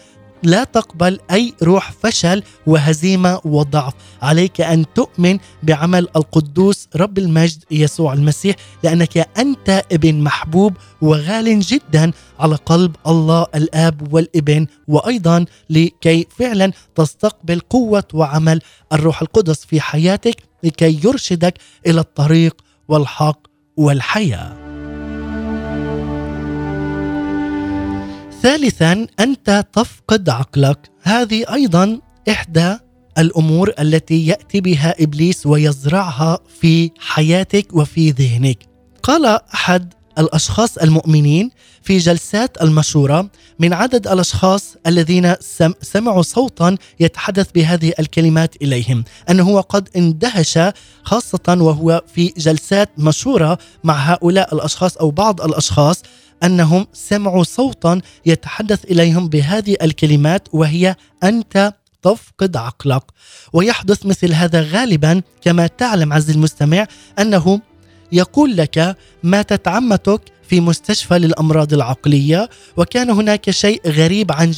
[0.43, 8.13] لا تقبل أي روح فشل وهزيمة وضعف، عليك أن تؤمن بعمل القدوس رب المجد يسوع
[8.13, 16.71] المسيح لأنك أنت ابن محبوب وغال جدا على قلب الله الآب والابن وأيضا لكي فعلا
[16.95, 18.61] تستقبل قوة وعمل
[18.93, 20.50] الروح القدس في حياتك.
[20.63, 21.53] لكي يرشدك
[21.87, 23.47] إلى الطريق والحق
[23.77, 24.71] والحياة.
[28.41, 32.77] ثالثا أنت تفقد عقلك هذه أيضا إحدى
[33.17, 38.57] الأمور التي يأتي بها إبليس ويزرعها في حياتك وفي ذهنك
[39.03, 45.35] قال أحد الأشخاص المؤمنين في جلسات المشورة من عدد الأشخاص الذين
[45.81, 49.03] سمعوا صوتا يتحدث بهذه الكلمات إليهم.
[49.29, 50.59] أنه هو قد اندهش
[51.03, 56.03] خاصة وهو في جلسات مشورة مع هؤلاء الأشخاص أو بعض الأشخاص
[56.43, 63.03] أنهم سمعوا صوتا يتحدث إليهم بهذه الكلمات وهي أنت تفقد عقلك.
[63.53, 66.87] ويحدث مثل هذا غالبا كما تعلم عز المستمع
[67.19, 67.61] أنه
[68.11, 74.51] يقول لك ماتت عمتك في مستشفى للأمراض العقلية وكان هناك شيء غريب عن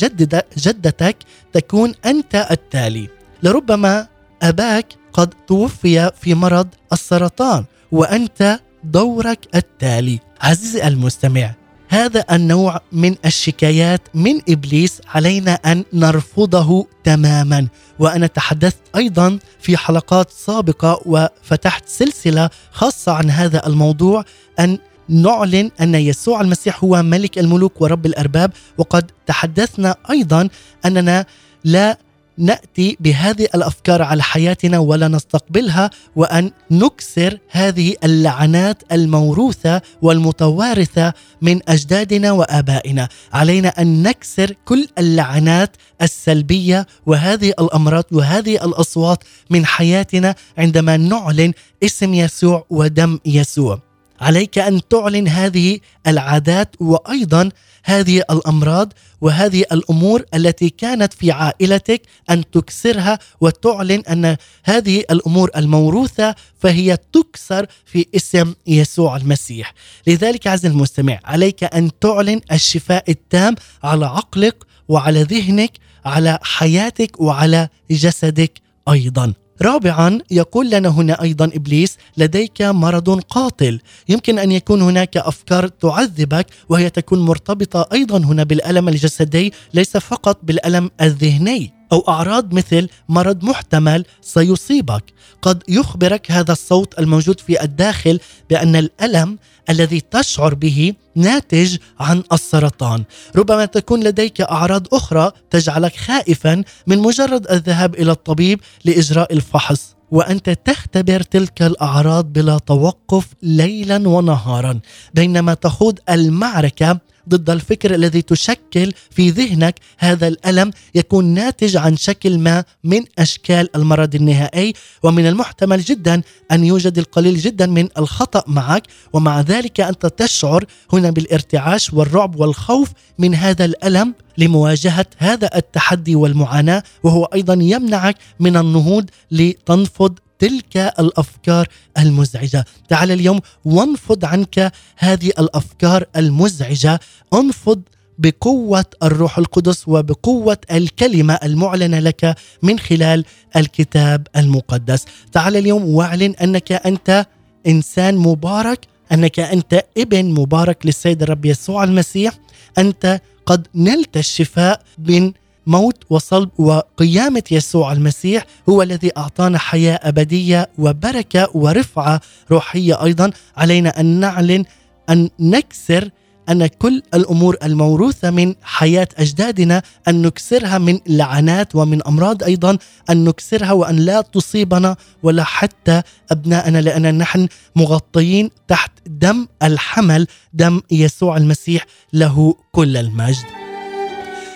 [0.57, 1.15] جدتك
[1.53, 3.07] تكون أنت التالي.
[3.43, 4.07] لربما
[4.41, 10.19] أباك قد توفي في مرض السرطان وأنت دورك التالي.
[10.41, 11.53] عزيزي المستمع
[11.93, 17.67] هذا النوع من الشكايات من إبليس علينا أن نرفضه تماما.
[17.99, 24.25] وأنا تحدثت أيضا في حلقات سابقة وفتحت سلسلة خاصة عن هذا الموضوع
[24.59, 24.77] أن
[25.09, 28.51] نعلن أن يسوع المسيح هو ملك الملوك ورب الأرباب.
[28.77, 30.49] وقد تحدثنا أيضا
[30.85, 31.25] أننا
[31.63, 31.97] لا
[32.37, 42.31] نأتي بهذه الأفكار على حياتنا ولا نستقبلها وأن نكسر هذه اللعنات الموروثة والمتوارثة من أجدادنا
[42.31, 51.53] وآبائنا، علينا أن نكسر كل اللعنات السلبية وهذه الأمراض وهذه الأصوات من حياتنا عندما نعلن
[51.83, 53.92] اسم يسوع ودم يسوع.
[54.21, 57.49] عليك أن تعلن هذه العادات وأيضا
[57.83, 66.35] هذه الأمراض وهذه الأمور التي كانت في عائلتك أن تكسرها وتعلن أن هذه الأمور الموروثة
[66.59, 69.73] فهي تكسر في اسم يسوع المسيح.
[70.07, 74.55] لذلك عزيزي المستمع عليك أن تعلن الشفاء التام على عقلك
[74.87, 75.71] وعلى ذهنك
[76.05, 79.33] على حياتك وعلى جسدك أيضا.
[79.61, 83.79] رابعا يقول لنا هنا أيضا إبليس لديك مرض قاتل.
[84.09, 90.39] يمكن أن يكون هناك أفكار تعذبك وهي تكون مرتبطة أيضا هنا بالألم الجسدي ليس فقط
[90.43, 91.82] بالألم الذهني.
[91.93, 95.03] أو أعراض مثل مرض محتمل سيصيبك.
[95.41, 98.19] قد يخبرك هذا الصوت الموجود في الداخل
[98.49, 99.37] بأن الألم
[99.69, 103.03] الذي تشعر به ناتج عن السرطان.
[103.35, 109.95] ربما تكون لديك أعراض أخرى تجعلك خائفا من مجرد الذهاب إلى الطبيب لإجراء الفحص.
[110.11, 114.79] وأنت تختبر تلك الأعراض بلا توقف ليلا ونهارا
[115.13, 116.99] بينما تخوض المعركة
[117.29, 119.75] ضد الفكر الذي تشكل في ذهنك.
[119.97, 126.21] هذا الألم يكون ناتج عن شكل ما من أشكال المرض النهائي ومن المحتمل جدا
[126.51, 132.89] أن يوجد القليل جدا من الخطأ معك ومع ذلك أنت تشعر هنا بالارتعاش والرعب والخوف
[133.19, 141.67] من هذا الألم لمواجهة هذا التحدي والمعاناة وهو أيضا يمنعك من النهوض لتنفض تلك الأفكار
[141.97, 146.99] المزعجة، تعال اليوم وانفض عنك هذه الأفكار المزعجة،
[147.33, 147.81] انفض
[148.17, 153.25] بقوة الروح القدس وبقوة الكلمة المعلنة لك من خلال
[153.55, 157.25] الكتاب المقدس، تعال اليوم واعلن أنك أنت
[157.67, 158.79] إنسان مبارك،
[159.11, 162.33] أنك أنت ابن مبارك للسيد الرب يسوع المسيح،
[162.77, 165.33] أنت قد نلت الشفاء من
[165.67, 173.31] موت وصلب وقيامة يسوع المسيح هو الذي أعطانا حياة أبدية وبركة ورفعة روحية أيضا.
[173.57, 174.65] علينا أن نعلن
[175.09, 176.09] أن نكسر
[176.49, 182.77] أن كل الأمور الموروثة من حياة أجدادنا أن نكسرها من لعنات ومن أمراض أيضا
[183.09, 186.01] أن نكسرها وأن لا تصيبنا ولا حتى
[186.31, 193.62] أبناءنا لأن نحن مغطيين تحت دم الحمل دم يسوع المسيح له كل المجد.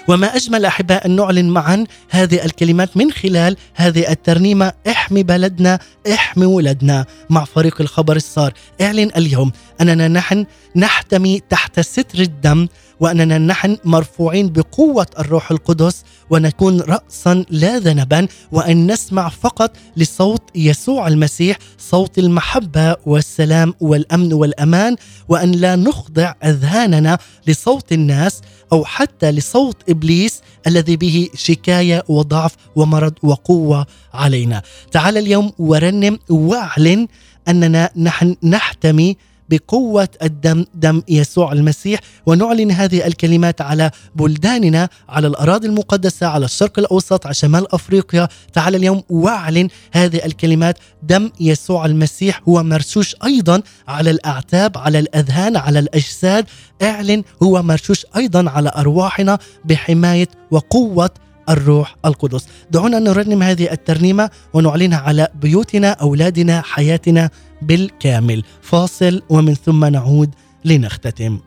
[0.08, 4.74] وما أجمل أحباء ان نعلن معا هذه الكلمات من خلال هذه الترنيمة.
[4.88, 5.80] احمي بلدنا
[6.14, 7.06] احمي ولدنا.
[7.30, 8.54] مع فريق الخبر الصار.
[8.82, 9.52] اعلن اليوم
[9.82, 10.46] أننا نحن
[10.76, 12.68] نحتمي تحت ستر الدم
[13.00, 21.08] وأننا نحن مرفوعين بقوة الروح القدس ونكون راسا لا ذنبا وأن نسمع فقط لصوت يسوع
[21.08, 24.96] المسيح صوت المحبة والسلام والأمن والأمان
[25.30, 28.42] وأن لا نخضع أذهاننا لصوت الناس
[28.74, 34.62] أو حتى لصوت إبليس الذي به شكاية وضعف ومرض وقوة علينا.
[34.92, 37.08] تعال اليوم ورنم واعلن
[37.48, 39.18] أننا نحن نحتمي
[39.50, 42.00] بقوة الدم دم يسوع المسيح.
[42.26, 48.28] ونعلن هذه الكلمات على بلداننا على الأراضي المقدسة على الشرق الأوسط على شمال أفريقيا.
[48.54, 50.78] تعال اليوم واعلن هذه الكلمات.
[51.04, 56.46] دم يسوع المسيح هو مرشوش أيضا على الأعتاب على الأذهان على الأجساد.
[56.82, 61.10] اعلن هو مرشوش أيضا على أرواحنا بحماية وقوة
[61.50, 62.48] الروح القدس.
[62.72, 67.30] دعونا نرنم هذه الترنيمة ونعلنها على بيوتنا أولادنا حياتنا
[67.62, 68.44] بالكامل.
[68.62, 70.30] فاصل ومن ثم نعود
[70.66, 71.40] لنختتم.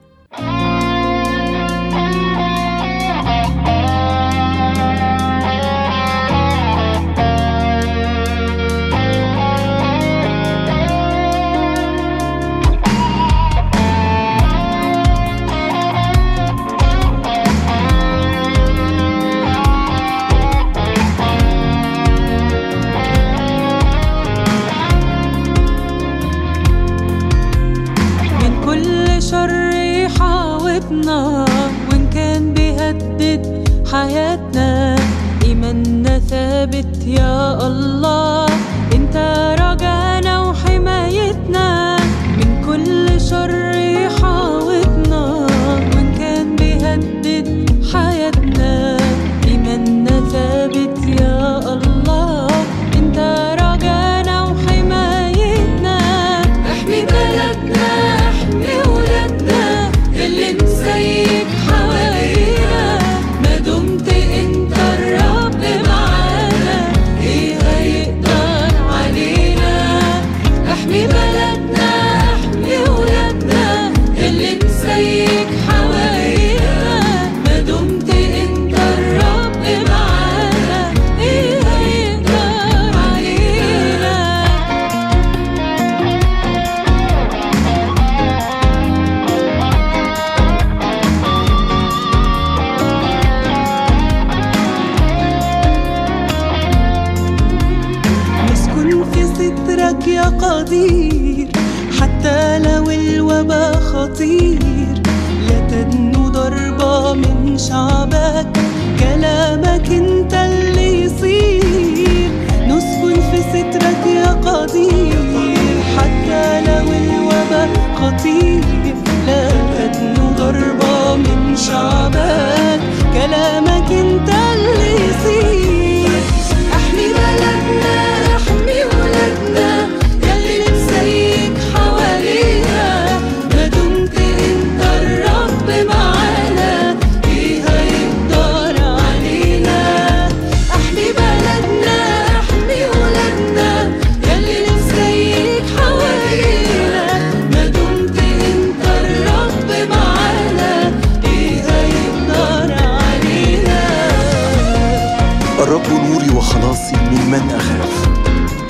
[156.70, 158.08] نوري وخلاصي ممن أخاف.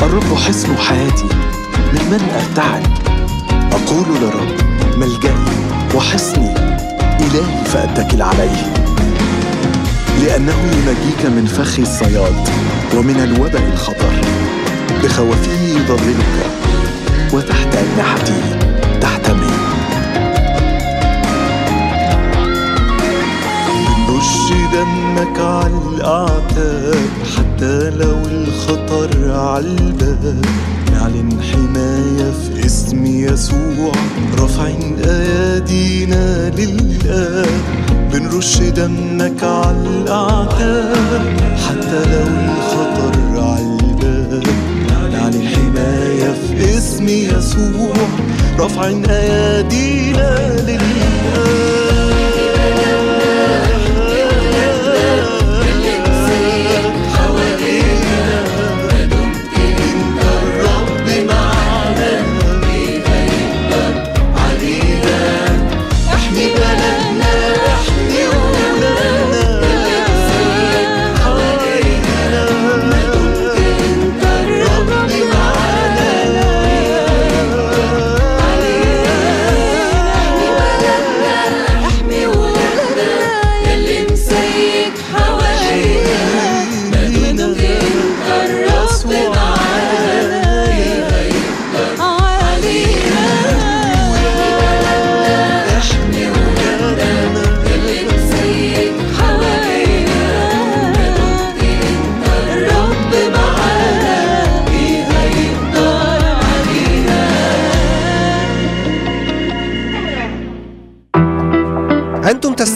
[0.03, 1.29] الرب حصن حياتي
[1.93, 2.87] ممن أرتعد.
[3.73, 4.57] أقول للرب
[4.97, 5.45] ملجئي
[5.95, 6.55] وحصني
[7.21, 8.73] إلهي فأتكل عليه.
[10.23, 12.49] لأنه ينجيك من فخ الصياد
[12.97, 14.21] ومن الوباء الخطر.
[15.05, 16.51] بخوافه يضللك
[17.33, 18.43] وتحت أجنحته
[19.01, 19.53] تحتمي
[24.51, 30.45] بنرش دمك على الأعتاب حتى لو الخطر عالباب
[30.93, 33.93] نعلن حماية في اسم يسوع
[34.39, 37.61] رافعين أيادينا للآب
[38.13, 41.37] بنرش دمك على الأعتاب
[41.69, 44.45] حتى لو الخطر عالباب
[44.89, 47.95] نعلن حماية في اسم يسوع
[48.59, 50.31] رافعين أيادينا
[50.61, 51.80] احمي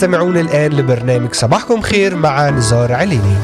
[0.04, 3.36] تستمعون الآن لبرنامج صباحكم خير مع نزار عليني.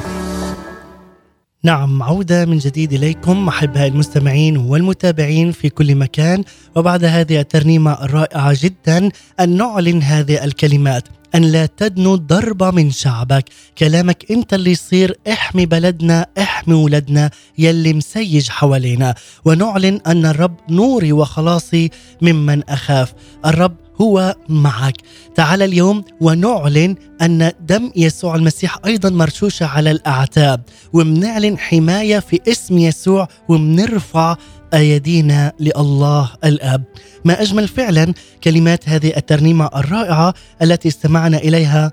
[1.64, 6.44] نعم عودة من جديد إليكم أحبائي المستمعين والمتابعين في كل مكان.
[6.76, 9.08] وبعد هذه الترنيمة الرائعة جدا
[9.40, 11.04] أن نعلن هذه الكلمات.
[11.34, 13.44] أن لا تدنو ضربة من شعبك.
[13.78, 19.14] كلامك أنت اللي يصير احمي بلدنا احمي ولدنا يلي مسيج حوالينا.
[19.44, 21.90] ونعلن أن الرب نوري وخلاصي
[22.22, 23.12] ممن أخاف.
[23.46, 24.96] الرب هو معك.
[25.34, 30.60] تعال اليوم ونعلن أن دم يسوع المسيح أيضا مرشوشة على الأعتاب
[30.92, 34.36] ومنعلن حماية في اسم يسوع ومنرفع
[34.74, 36.84] أيدينا لله الأب.
[37.24, 41.92] ما أجمل فعلا كلمات هذه الترنيمة الرائعة التي استمعنا إليها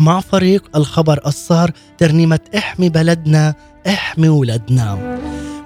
[0.00, 3.54] مع فريق الخبر الصار ترنيمة احمي بلدنا
[3.86, 5.18] احمي ولدنا.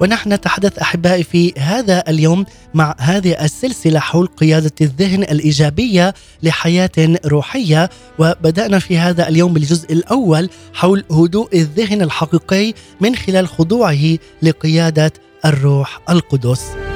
[0.03, 2.45] ونحن نتحدث أحبائي في هذا اليوم
[2.75, 10.51] مع هذه السلسلة حول قيادة الذهن الإيجابية لحياة روحية وبدأنا في هذا اليوم بالجزء الأول
[10.75, 15.13] حول هدوء الذهن الحقيقي من خلال خضوعه لقيادة
[15.45, 16.92] الروح القدس.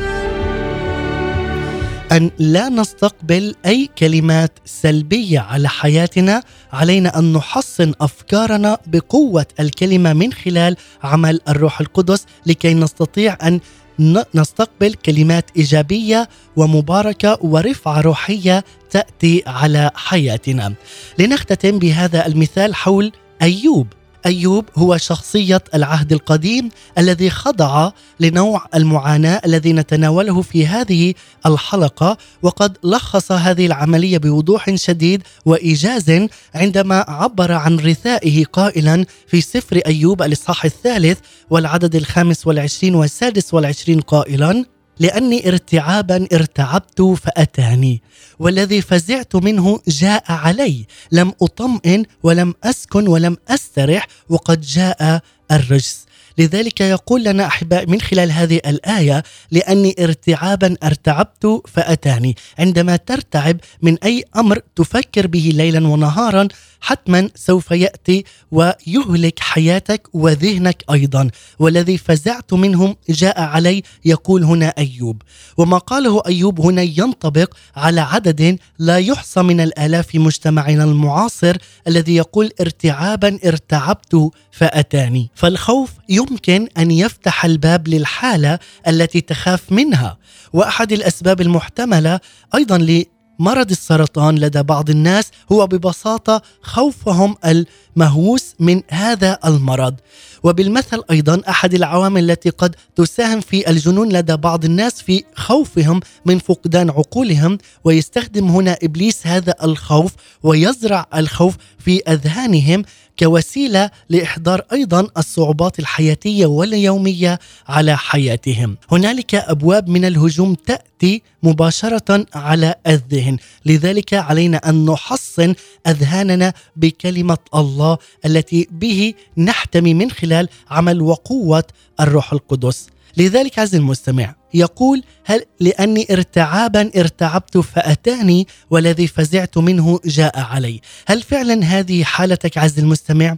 [2.12, 6.42] أن لا نستقبل أي كلمات سلبية على حياتنا
[6.72, 13.60] علينا أن نحصن أفكارنا بقوة الكلمة من خلال عمل الروح القدس لكي نستطيع أن
[13.98, 20.74] ن- نستقبل كلمات إيجابية ومباركة ورفعة روحية تأتي على حياتنا.
[21.18, 23.86] لنختتم بهذا المثال حول أيوب.
[24.26, 26.68] أيوب هو شخصية العهد القديم
[26.98, 31.14] الذي خضع لنوع المعاناة الذي نتناوله في هذه
[31.46, 39.76] الحلقة وقد لخص هذه العملية بوضوح شديد وإيجاز عندما عبر عن رثائه قائلا في سفر
[39.86, 41.18] أيوب الإصحاح الثالث
[41.50, 44.64] والعدد الخامس والعشرين والسادس والعشرين قائلا
[44.98, 48.02] لأني ارتعابا ارتعبت فأتاني.
[48.38, 50.86] والذي فزعت منه جاء علي.
[51.12, 55.20] لم أطمئن ولم أسكن ولم أسترح وقد جاء
[55.52, 56.05] الرجس.
[56.38, 62.36] لذلك يقول لنا أحباء من خلال هذه الآية لأني ارتعابا ارتعبت فأتاني.
[62.58, 66.48] عندما ترتعب من أي أمر تفكر به ليلا ونهارا
[66.80, 71.30] حتما سوف يأتي ويهلك حياتك وذهنك أيضا.
[71.58, 75.22] والذي فزعت منهم جاء علي يقول هنا أيوب.
[75.56, 81.56] وما قاله أيوب هنا ينطبق على عدد لا يحصى من الآلاف في مجتمعنا المعاصر
[81.88, 85.30] الذي يقول ارتعابا ارتعبت فأتاني.
[85.34, 90.18] فالخوف يمكن أن يفتح الباب للحالة التي تخاف منها.
[90.52, 92.20] وأحد الأسباب المحتملة
[92.54, 93.04] أيضا
[93.38, 99.94] مرض السرطان لدى بعض الناس هو ببساطة خوفهم المهووس من هذا المرض.
[100.42, 106.38] وبالمثل أيضا أحد العوامل التي قد تساهم في الجنون لدى بعض الناس في خوفهم من
[106.38, 112.82] فقدان عقولهم ويستخدم هنا إبليس هذا الخوف ويزرع الخوف في أذهانهم
[113.18, 117.38] كوسيلة لإحضار أيضا الصعوبات الحياتية واليومية
[117.68, 118.76] على حياتهم.
[118.90, 123.36] هنالك أبواب من الهجوم تأتي مباشرة على الذهن،
[123.66, 125.54] لذلك علينا أن نحصن
[125.86, 131.64] أذهاننا بكلمة الله التي به نحتمي من خلال عمل وقوة
[132.00, 132.86] الروح القدس.
[133.16, 140.80] لذلك عز المستمع يقول هل لأني ارتعابا ارتعبت فأتاني والذي فزعت منه جاء علي.
[141.06, 143.36] هل فعلا هذه حالتك عز المستمع؟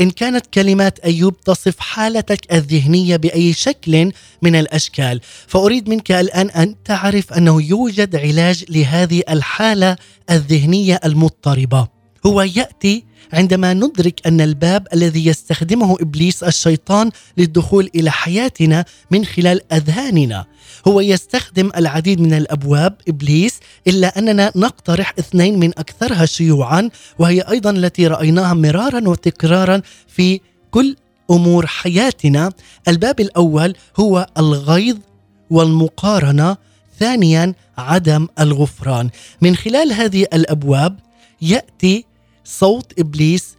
[0.00, 4.12] إن كانت كلمات أيوب تصف حالتك الذهنية بأي شكل
[4.42, 9.96] من الأشكال فأريد منك الآن أن تعرف أنه يوجد علاج لهذه الحالة
[10.30, 11.88] الذهنية المضطربة.
[12.26, 19.72] هو يأتي عندما ندرك أن الباب الذي يستخدمه إبليس الشيطان للدخول إلى حياتنا من خلال
[19.72, 20.44] أذهاننا
[20.88, 27.70] هو يستخدم العديد من الأبواب إبليس إلا أننا نقترح اثنين من أكثرها شيوعا وهي أيضا
[27.70, 30.96] التي رأيناها مرارا وتكرارا في كل
[31.30, 32.52] أمور حياتنا.
[32.88, 34.96] الباب الأول هو الغيظ
[35.50, 36.56] والمقارنة
[36.98, 39.10] ثانيا عدم الغفران.
[39.40, 40.98] من خلال هذه الأبواب
[41.42, 42.04] يأتي
[42.44, 43.56] صوت إبليس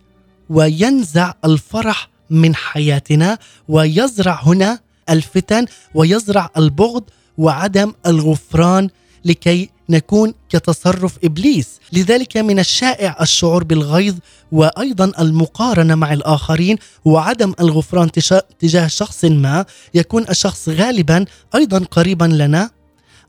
[0.50, 4.80] وينزع الفرح من حياتنا ويزرع هنا
[5.10, 5.66] الفتن
[5.96, 7.04] ويزرع البغض
[7.38, 8.90] وعدم الغفران
[9.26, 14.16] لكي نكون كتصرف إبليس، لذلك من الشائع الشعور بالغيظ
[14.52, 18.12] وأيضا المقارنة مع الآخرين وعدم الغفران
[18.60, 21.26] تجاه شخص ما، يكون الشخص غالبا
[21.56, 22.70] أيضا قريبا لنا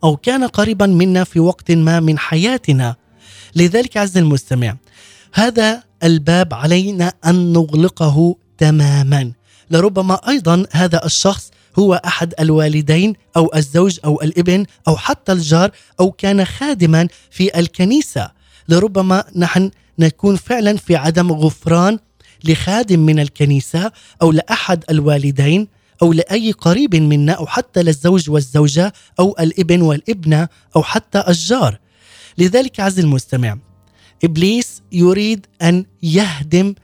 [0.04, 2.96] أو كان قريبا منا في وقت ما من حياتنا.
[3.56, 4.76] لذلك عز المستمع،
[5.34, 9.32] هذا الباب علينا أن نغلقه تماما.
[9.70, 15.70] لربما أيضا هذا الشخص هو أحد الوالدين أو الزوج أو الابن أو حتى الجار
[16.00, 18.30] أو كان خادما في الكنيسة.
[18.68, 21.98] لربما نحن نكون فعلا في عدم غفران
[22.44, 25.68] لخادم من الكنيسة أو لأحد الوالدين
[26.02, 31.78] أو لأي قريب منا أو حتى للزوج والزوجة أو الابن والابنة أو حتى الجار.
[32.38, 33.58] لذلك عز المستمع
[34.24, 36.74] إبليس يريد أن يهدم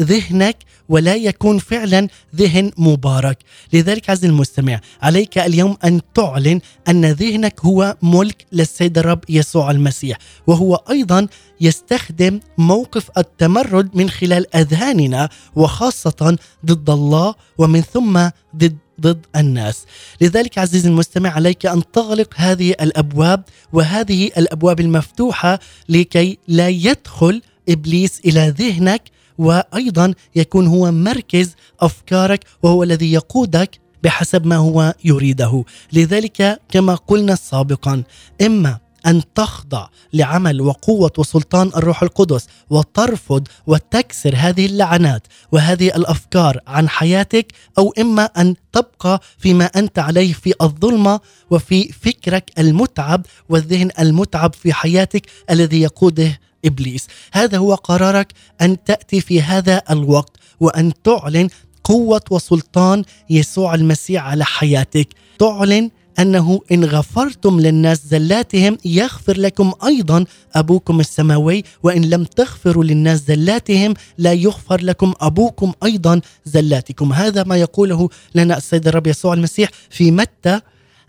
[0.00, 0.56] ذهنك
[0.88, 3.38] ولا يكون فعلا ذهن مبارك.
[3.72, 10.18] لذلك عز المستمع عليك اليوم أن تعلن أن ذهنك هو ملك للسيد الرب يسوع المسيح
[10.46, 11.26] وهو أيضا
[11.60, 19.84] يستخدم موقف التمرد من خلال أذهاننا وخاصة ضد الله ومن ثم ضد ضد الناس.
[20.20, 28.20] لذلك عزيزي المستمع عليك أن تغلق هذه الأبواب وهذه الأبواب المفتوحة لكي لا يدخل إبليس
[28.24, 29.02] إلى ذهنك
[29.38, 35.64] وأيضا يكون هو مركز أفكارك وهو الذي يقودك بحسب ما هو يريده.
[35.92, 38.02] لذلك كما قلنا سابقا
[38.42, 46.88] إما أن تخضع لعمل وقوة وسلطان الروح القدس وترفض وتكسر هذه اللعنات وهذه الأفكار عن
[46.88, 51.20] حياتك أو إما أن تبقى فيما أنت عليه في الظلمة
[51.50, 57.06] وفي فكرك المتعب والذهن المتعب في حياتك الذي يقوده إبليس.
[57.32, 61.48] هذا هو قرارك أن تأتي في هذا الوقت وأن تعلن
[61.84, 65.08] قوة وسلطان يسوع المسيح على حياتك.
[65.38, 70.24] تعلن أنه إن غفرتم للناس زلاتهم يغفر لكم أيضا.
[70.54, 77.12] أبوكم السماوي وإن لم تغفروا للناس زلاتهم لا يغفر لكم أبوكم أيضا زلاتكم.
[77.12, 80.60] هذا ما يقوله لنا السيد الرب يسوع المسيح في متى؟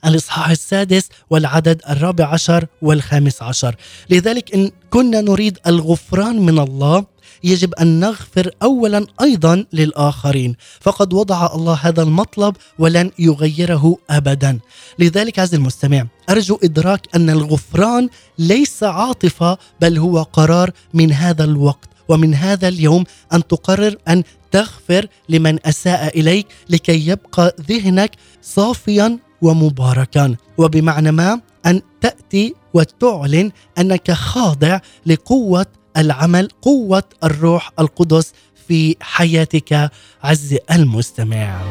[0.06, 3.76] الإصحاح السادس والعدد الرابع عشر والخامس عشر.
[4.10, 7.06] لذلك إن كنا نريد الغفران من الله
[7.44, 10.56] يجب أن نغفر اولا أيضا للآخرين.
[10.82, 14.60] فقد وضع الله هذا المطلب ولن يغيره ابدا.
[15.00, 21.90] لذلك عز المستمع أرجو إدراك أن الغفران ليس عاطفة بل هو قرار من هذا الوقت.
[22.10, 30.36] ومن هذا اليوم أن تقرر أن تغفر لمن أساء إليك لكي يبقى ذهنك صافيا ومباركا
[30.58, 35.66] وبمعنى ما؟ أن تأتي وتعلن أنك خاضع لقوة
[35.98, 38.34] العمل قوة الروح القدس
[38.68, 39.92] في حياتك.
[40.24, 41.62] عز المستمع.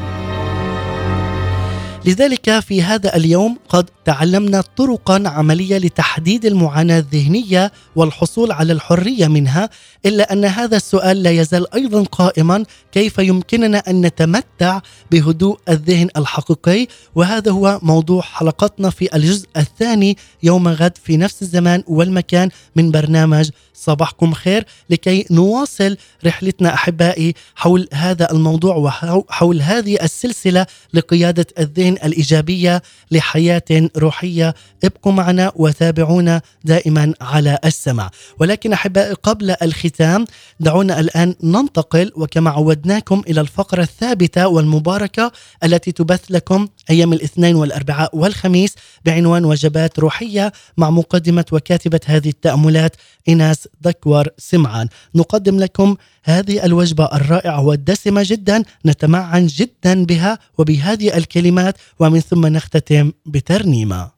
[2.06, 9.70] لذلك في هذا اليوم قد تعلمنا طرقا عملية لتحديد المعاناة الذهنية والحصول على الحرية منها
[10.06, 14.80] إلا أن هذا السؤال لا يزال أيضا قائما كيف يمكننا أن نتمتع
[15.10, 16.86] بهدوء الذهن الحقيقي.
[17.14, 23.50] وهذا هو موضوع حلقتنا في الجزء الثاني يوم غد في نفس الزمان والمكان من برنامج
[23.74, 25.96] صباحكم خير لكي نواصل
[26.26, 34.54] رحلتنا أحبائي حول هذا الموضوع وحول هذه السلسلة لقيادة الذهن الإيجابية لحياة روحية.
[34.84, 40.24] ابقوا معنا وتابعونا دائما على السمع ولكن أحبائي قبل الختام
[40.60, 45.32] دعونا الآن ننتقل وكما عودناكم إلى الفقرة الثابتة والمباركة
[45.64, 48.74] التي تبث لكم أيام الاثنين والأربعاء والخميس
[49.04, 52.96] بعنوان وجبات روحية مع مقدمة وكاتبة هذه التأملات
[53.28, 54.88] ايناس دكور سمعان.
[55.14, 63.12] نقدم لكم هذه الوجبة الرائعة والدسمة جدا نتمعن جدا بها وبهذه الكلمات ومن ثم نختتم
[63.26, 64.10] بترنيمة.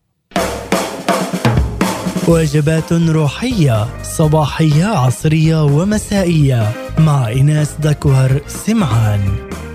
[2.29, 9.21] وجبات روحية صباحية عصرية ومسائية مع إيناس دكوهر سمعان.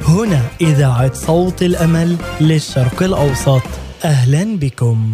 [0.07, 3.61] هنا إذاعة صوت الأمل للشرق الأوسط.
[4.05, 5.13] أهلا بكم.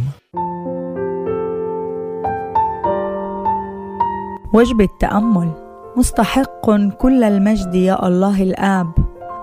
[4.53, 5.62] وجبة تأمل.
[5.97, 8.87] مستحق كل المجد يا الله الآب.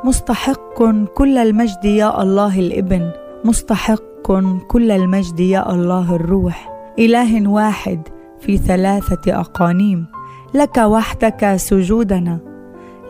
[0.04, 0.82] مستحق
[1.14, 3.10] كل المجد يا الله الإبن.
[3.44, 4.32] مستحق
[4.68, 6.70] كل المجد يا الله الروح.
[6.98, 8.08] إله واحد
[8.40, 10.06] في ثلاثة أقانيم.
[10.54, 12.38] لك وحدك سجودنا.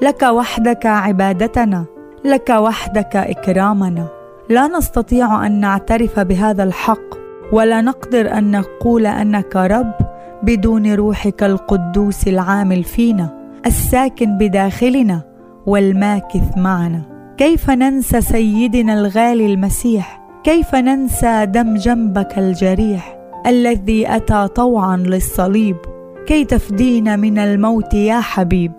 [0.03, 1.85] لك وحدك عبادتنا.
[2.25, 4.09] لك وحدك إكرامنا.
[4.51, 7.09] لا نستطيع أن نعترف بهذا الحق
[7.53, 9.93] ولا نقدر أن نقول أنك رب.
[10.43, 15.23] بدون روحك القدوس العامل فينا الساكن بداخلنا
[15.67, 17.03] والماكث معنا.
[17.37, 23.17] كيف ننسى سيدنا الغالي المسيح؟ كيف ننسى دم جنبك الجريح
[23.47, 25.77] الذي أتى طوعا للصليب؟
[26.27, 28.73] كي تفدينا من الموت يا حبيب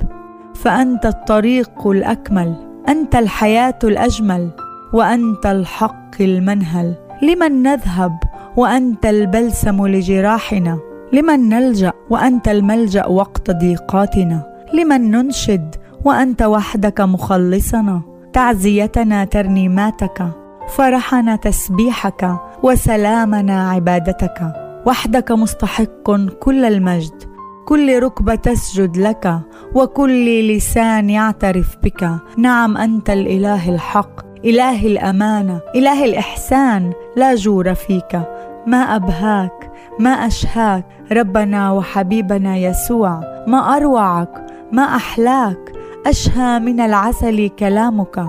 [0.55, 2.55] فأنت الطريق الأكمل
[2.89, 4.49] أنت الحياة الأجمل
[4.93, 6.95] وأنت الحق المنهل.
[7.21, 8.19] لمن نذهب
[8.57, 18.01] وأنت البلسم لجراحنا؟ لمن نلجأ وأنت الملجأ وقت ضيقاتنا؟ لمن ننشد وأنت وحدك مخلصنا؟
[18.33, 20.27] تعزيتنا ترنيماتك
[20.75, 24.53] فرحنا تسبيحك وسلامنا عبادتك.
[24.85, 27.23] وحدك مستحق كل المجد
[27.65, 29.39] كل ركبة تسجد لك
[29.75, 32.09] وكل لسان يعترف بك.
[32.37, 38.21] نعم أنت الإله الحق إله الامانه إله الإحسان لا جور فيك.
[38.67, 45.71] ما أبهاك ما أشهاك ربنا وحبيبنا يسوع ما أروعك ما أحلاك
[46.07, 48.25] أشهى من العسل كلامك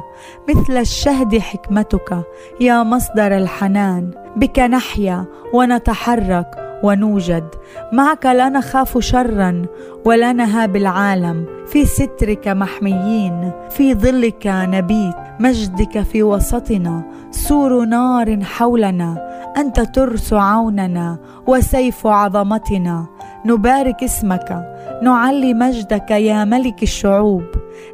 [0.49, 2.19] مثل الشهد حكمتك
[2.61, 5.25] يا مصدر الحنان بك نحيا
[5.55, 6.47] ونتحرك
[6.83, 7.49] ونوجد
[7.93, 9.63] معك لا نخاف شرا
[10.05, 19.32] ولا نهاب العالم في سترك محميين في ظلك نبيت مجدك في وسطنا سور نار حولنا
[19.57, 23.07] أنت ترس عوننا وسيف عظمتنا.
[23.47, 24.65] نبارك اسمك
[25.03, 27.43] نعلي مجدك يا ملك الشعوب.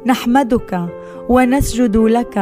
[0.05, 0.89] نحمدك
[1.29, 2.37] ونسجد لك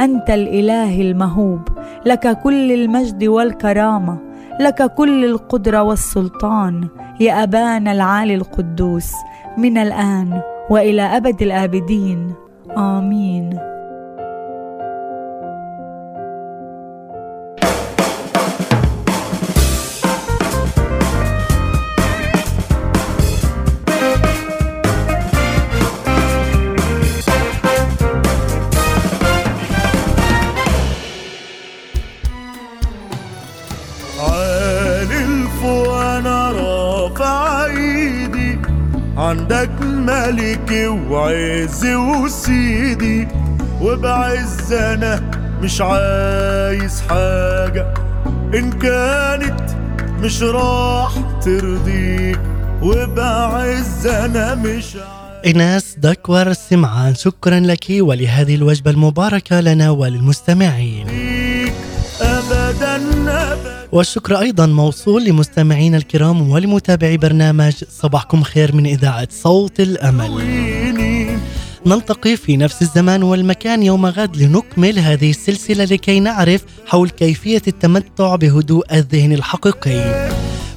[0.00, 1.60] أنت الإله المهوب.
[2.06, 4.18] لك كل المجد والكرامة
[4.60, 6.88] لك كل القدرة والسلطان.
[7.20, 9.12] يا أبانا العالي القدوس
[9.58, 10.40] من الآن
[10.70, 12.32] وإلى أبد الآبدين.
[12.76, 13.73] آمين.
[40.24, 43.28] ملكي وعزي وسيدي
[43.80, 45.30] وبعز أنا
[45.62, 47.94] مش عايز حاجة.
[48.54, 49.60] إن كانت
[50.20, 51.12] مش راح
[51.44, 52.40] ترضيك
[52.82, 54.96] وبعز أنا مش
[55.46, 61.33] إيناس دكور سمعان شكرا لك ولهذه الوجبة المباركة لنا وللمستمعين.
[63.92, 70.30] والشكر أيضا موصول لمستمعينا الكرام ولمتابعي برنامج صباحكم خير من إذاعة صوت الأمل.
[71.86, 78.36] نلتقي في نفس الزمان والمكان يوم غد لنكمل هذه السلسلة لكي نعرف حول كيفية التمتع
[78.36, 80.30] بهدوء الذهن الحقيقي.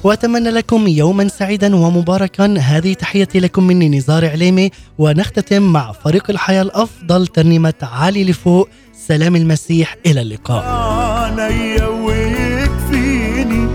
[0.04, 2.54] وأتمنى لكم يوما سعيدا ومباركا.
[2.58, 8.68] هذه تحيتي لكم مني نزار عليمي ونختتم مع فريق الحياة الأفضل ترنيمة عالي لفوق.
[9.06, 11.17] سلام المسيح إلى اللقاء.
[11.28, 13.68] عينيا ويكفيني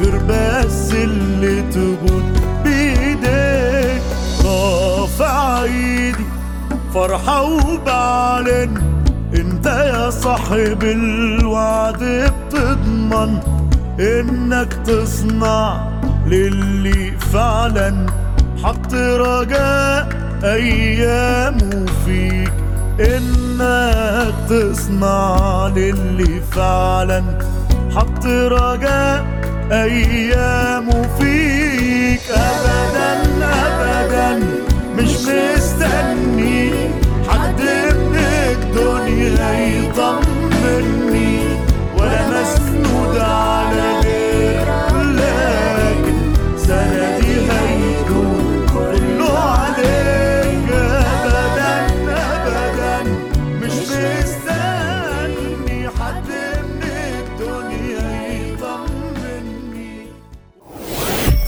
[0.00, 2.22] غير بس اللي تقول
[2.64, 4.02] بايديك
[4.44, 6.24] رافع ايدي
[6.94, 8.82] فرحة وبعلن.
[9.34, 13.38] انت يا صاحب الوعد بتضمن
[14.00, 15.88] انك تصنع
[16.26, 18.06] للي فعلا.
[18.62, 20.08] حط رجاء
[20.44, 22.61] أيامه فيك.
[23.00, 27.22] إنك تصنع للي فعلا.
[27.96, 29.24] حط رجاء
[29.72, 32.20] ايامه فيك.
[32.30, 33.12] ابدا
[33.42, 34.40] ابدا
[34.96, 36.70] مش مستني
[37.28, 37.60] حد
[37.94, 38.16] من
[38.50, 41.01] الدنيا يطمني.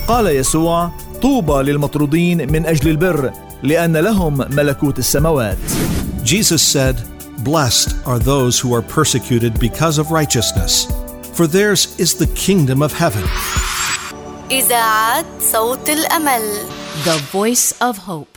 [0.08, 0.90] قال يسوع
[1.22, 3.32] طوبى للمطرودين من أجل البر
[3.62, 5.58] لأن لهم ملكوت السماوات
[6.24, 6.96] Jesus said,
[7.38, 10.86] Blessed are those who are persecuted because of righteousness,
[11.32, 13.24] for theirs is the kingdom of heaven.
[14.50, 16.42] إذاعة صوت الأمل
[17.04, 18.33] The Voice of Hope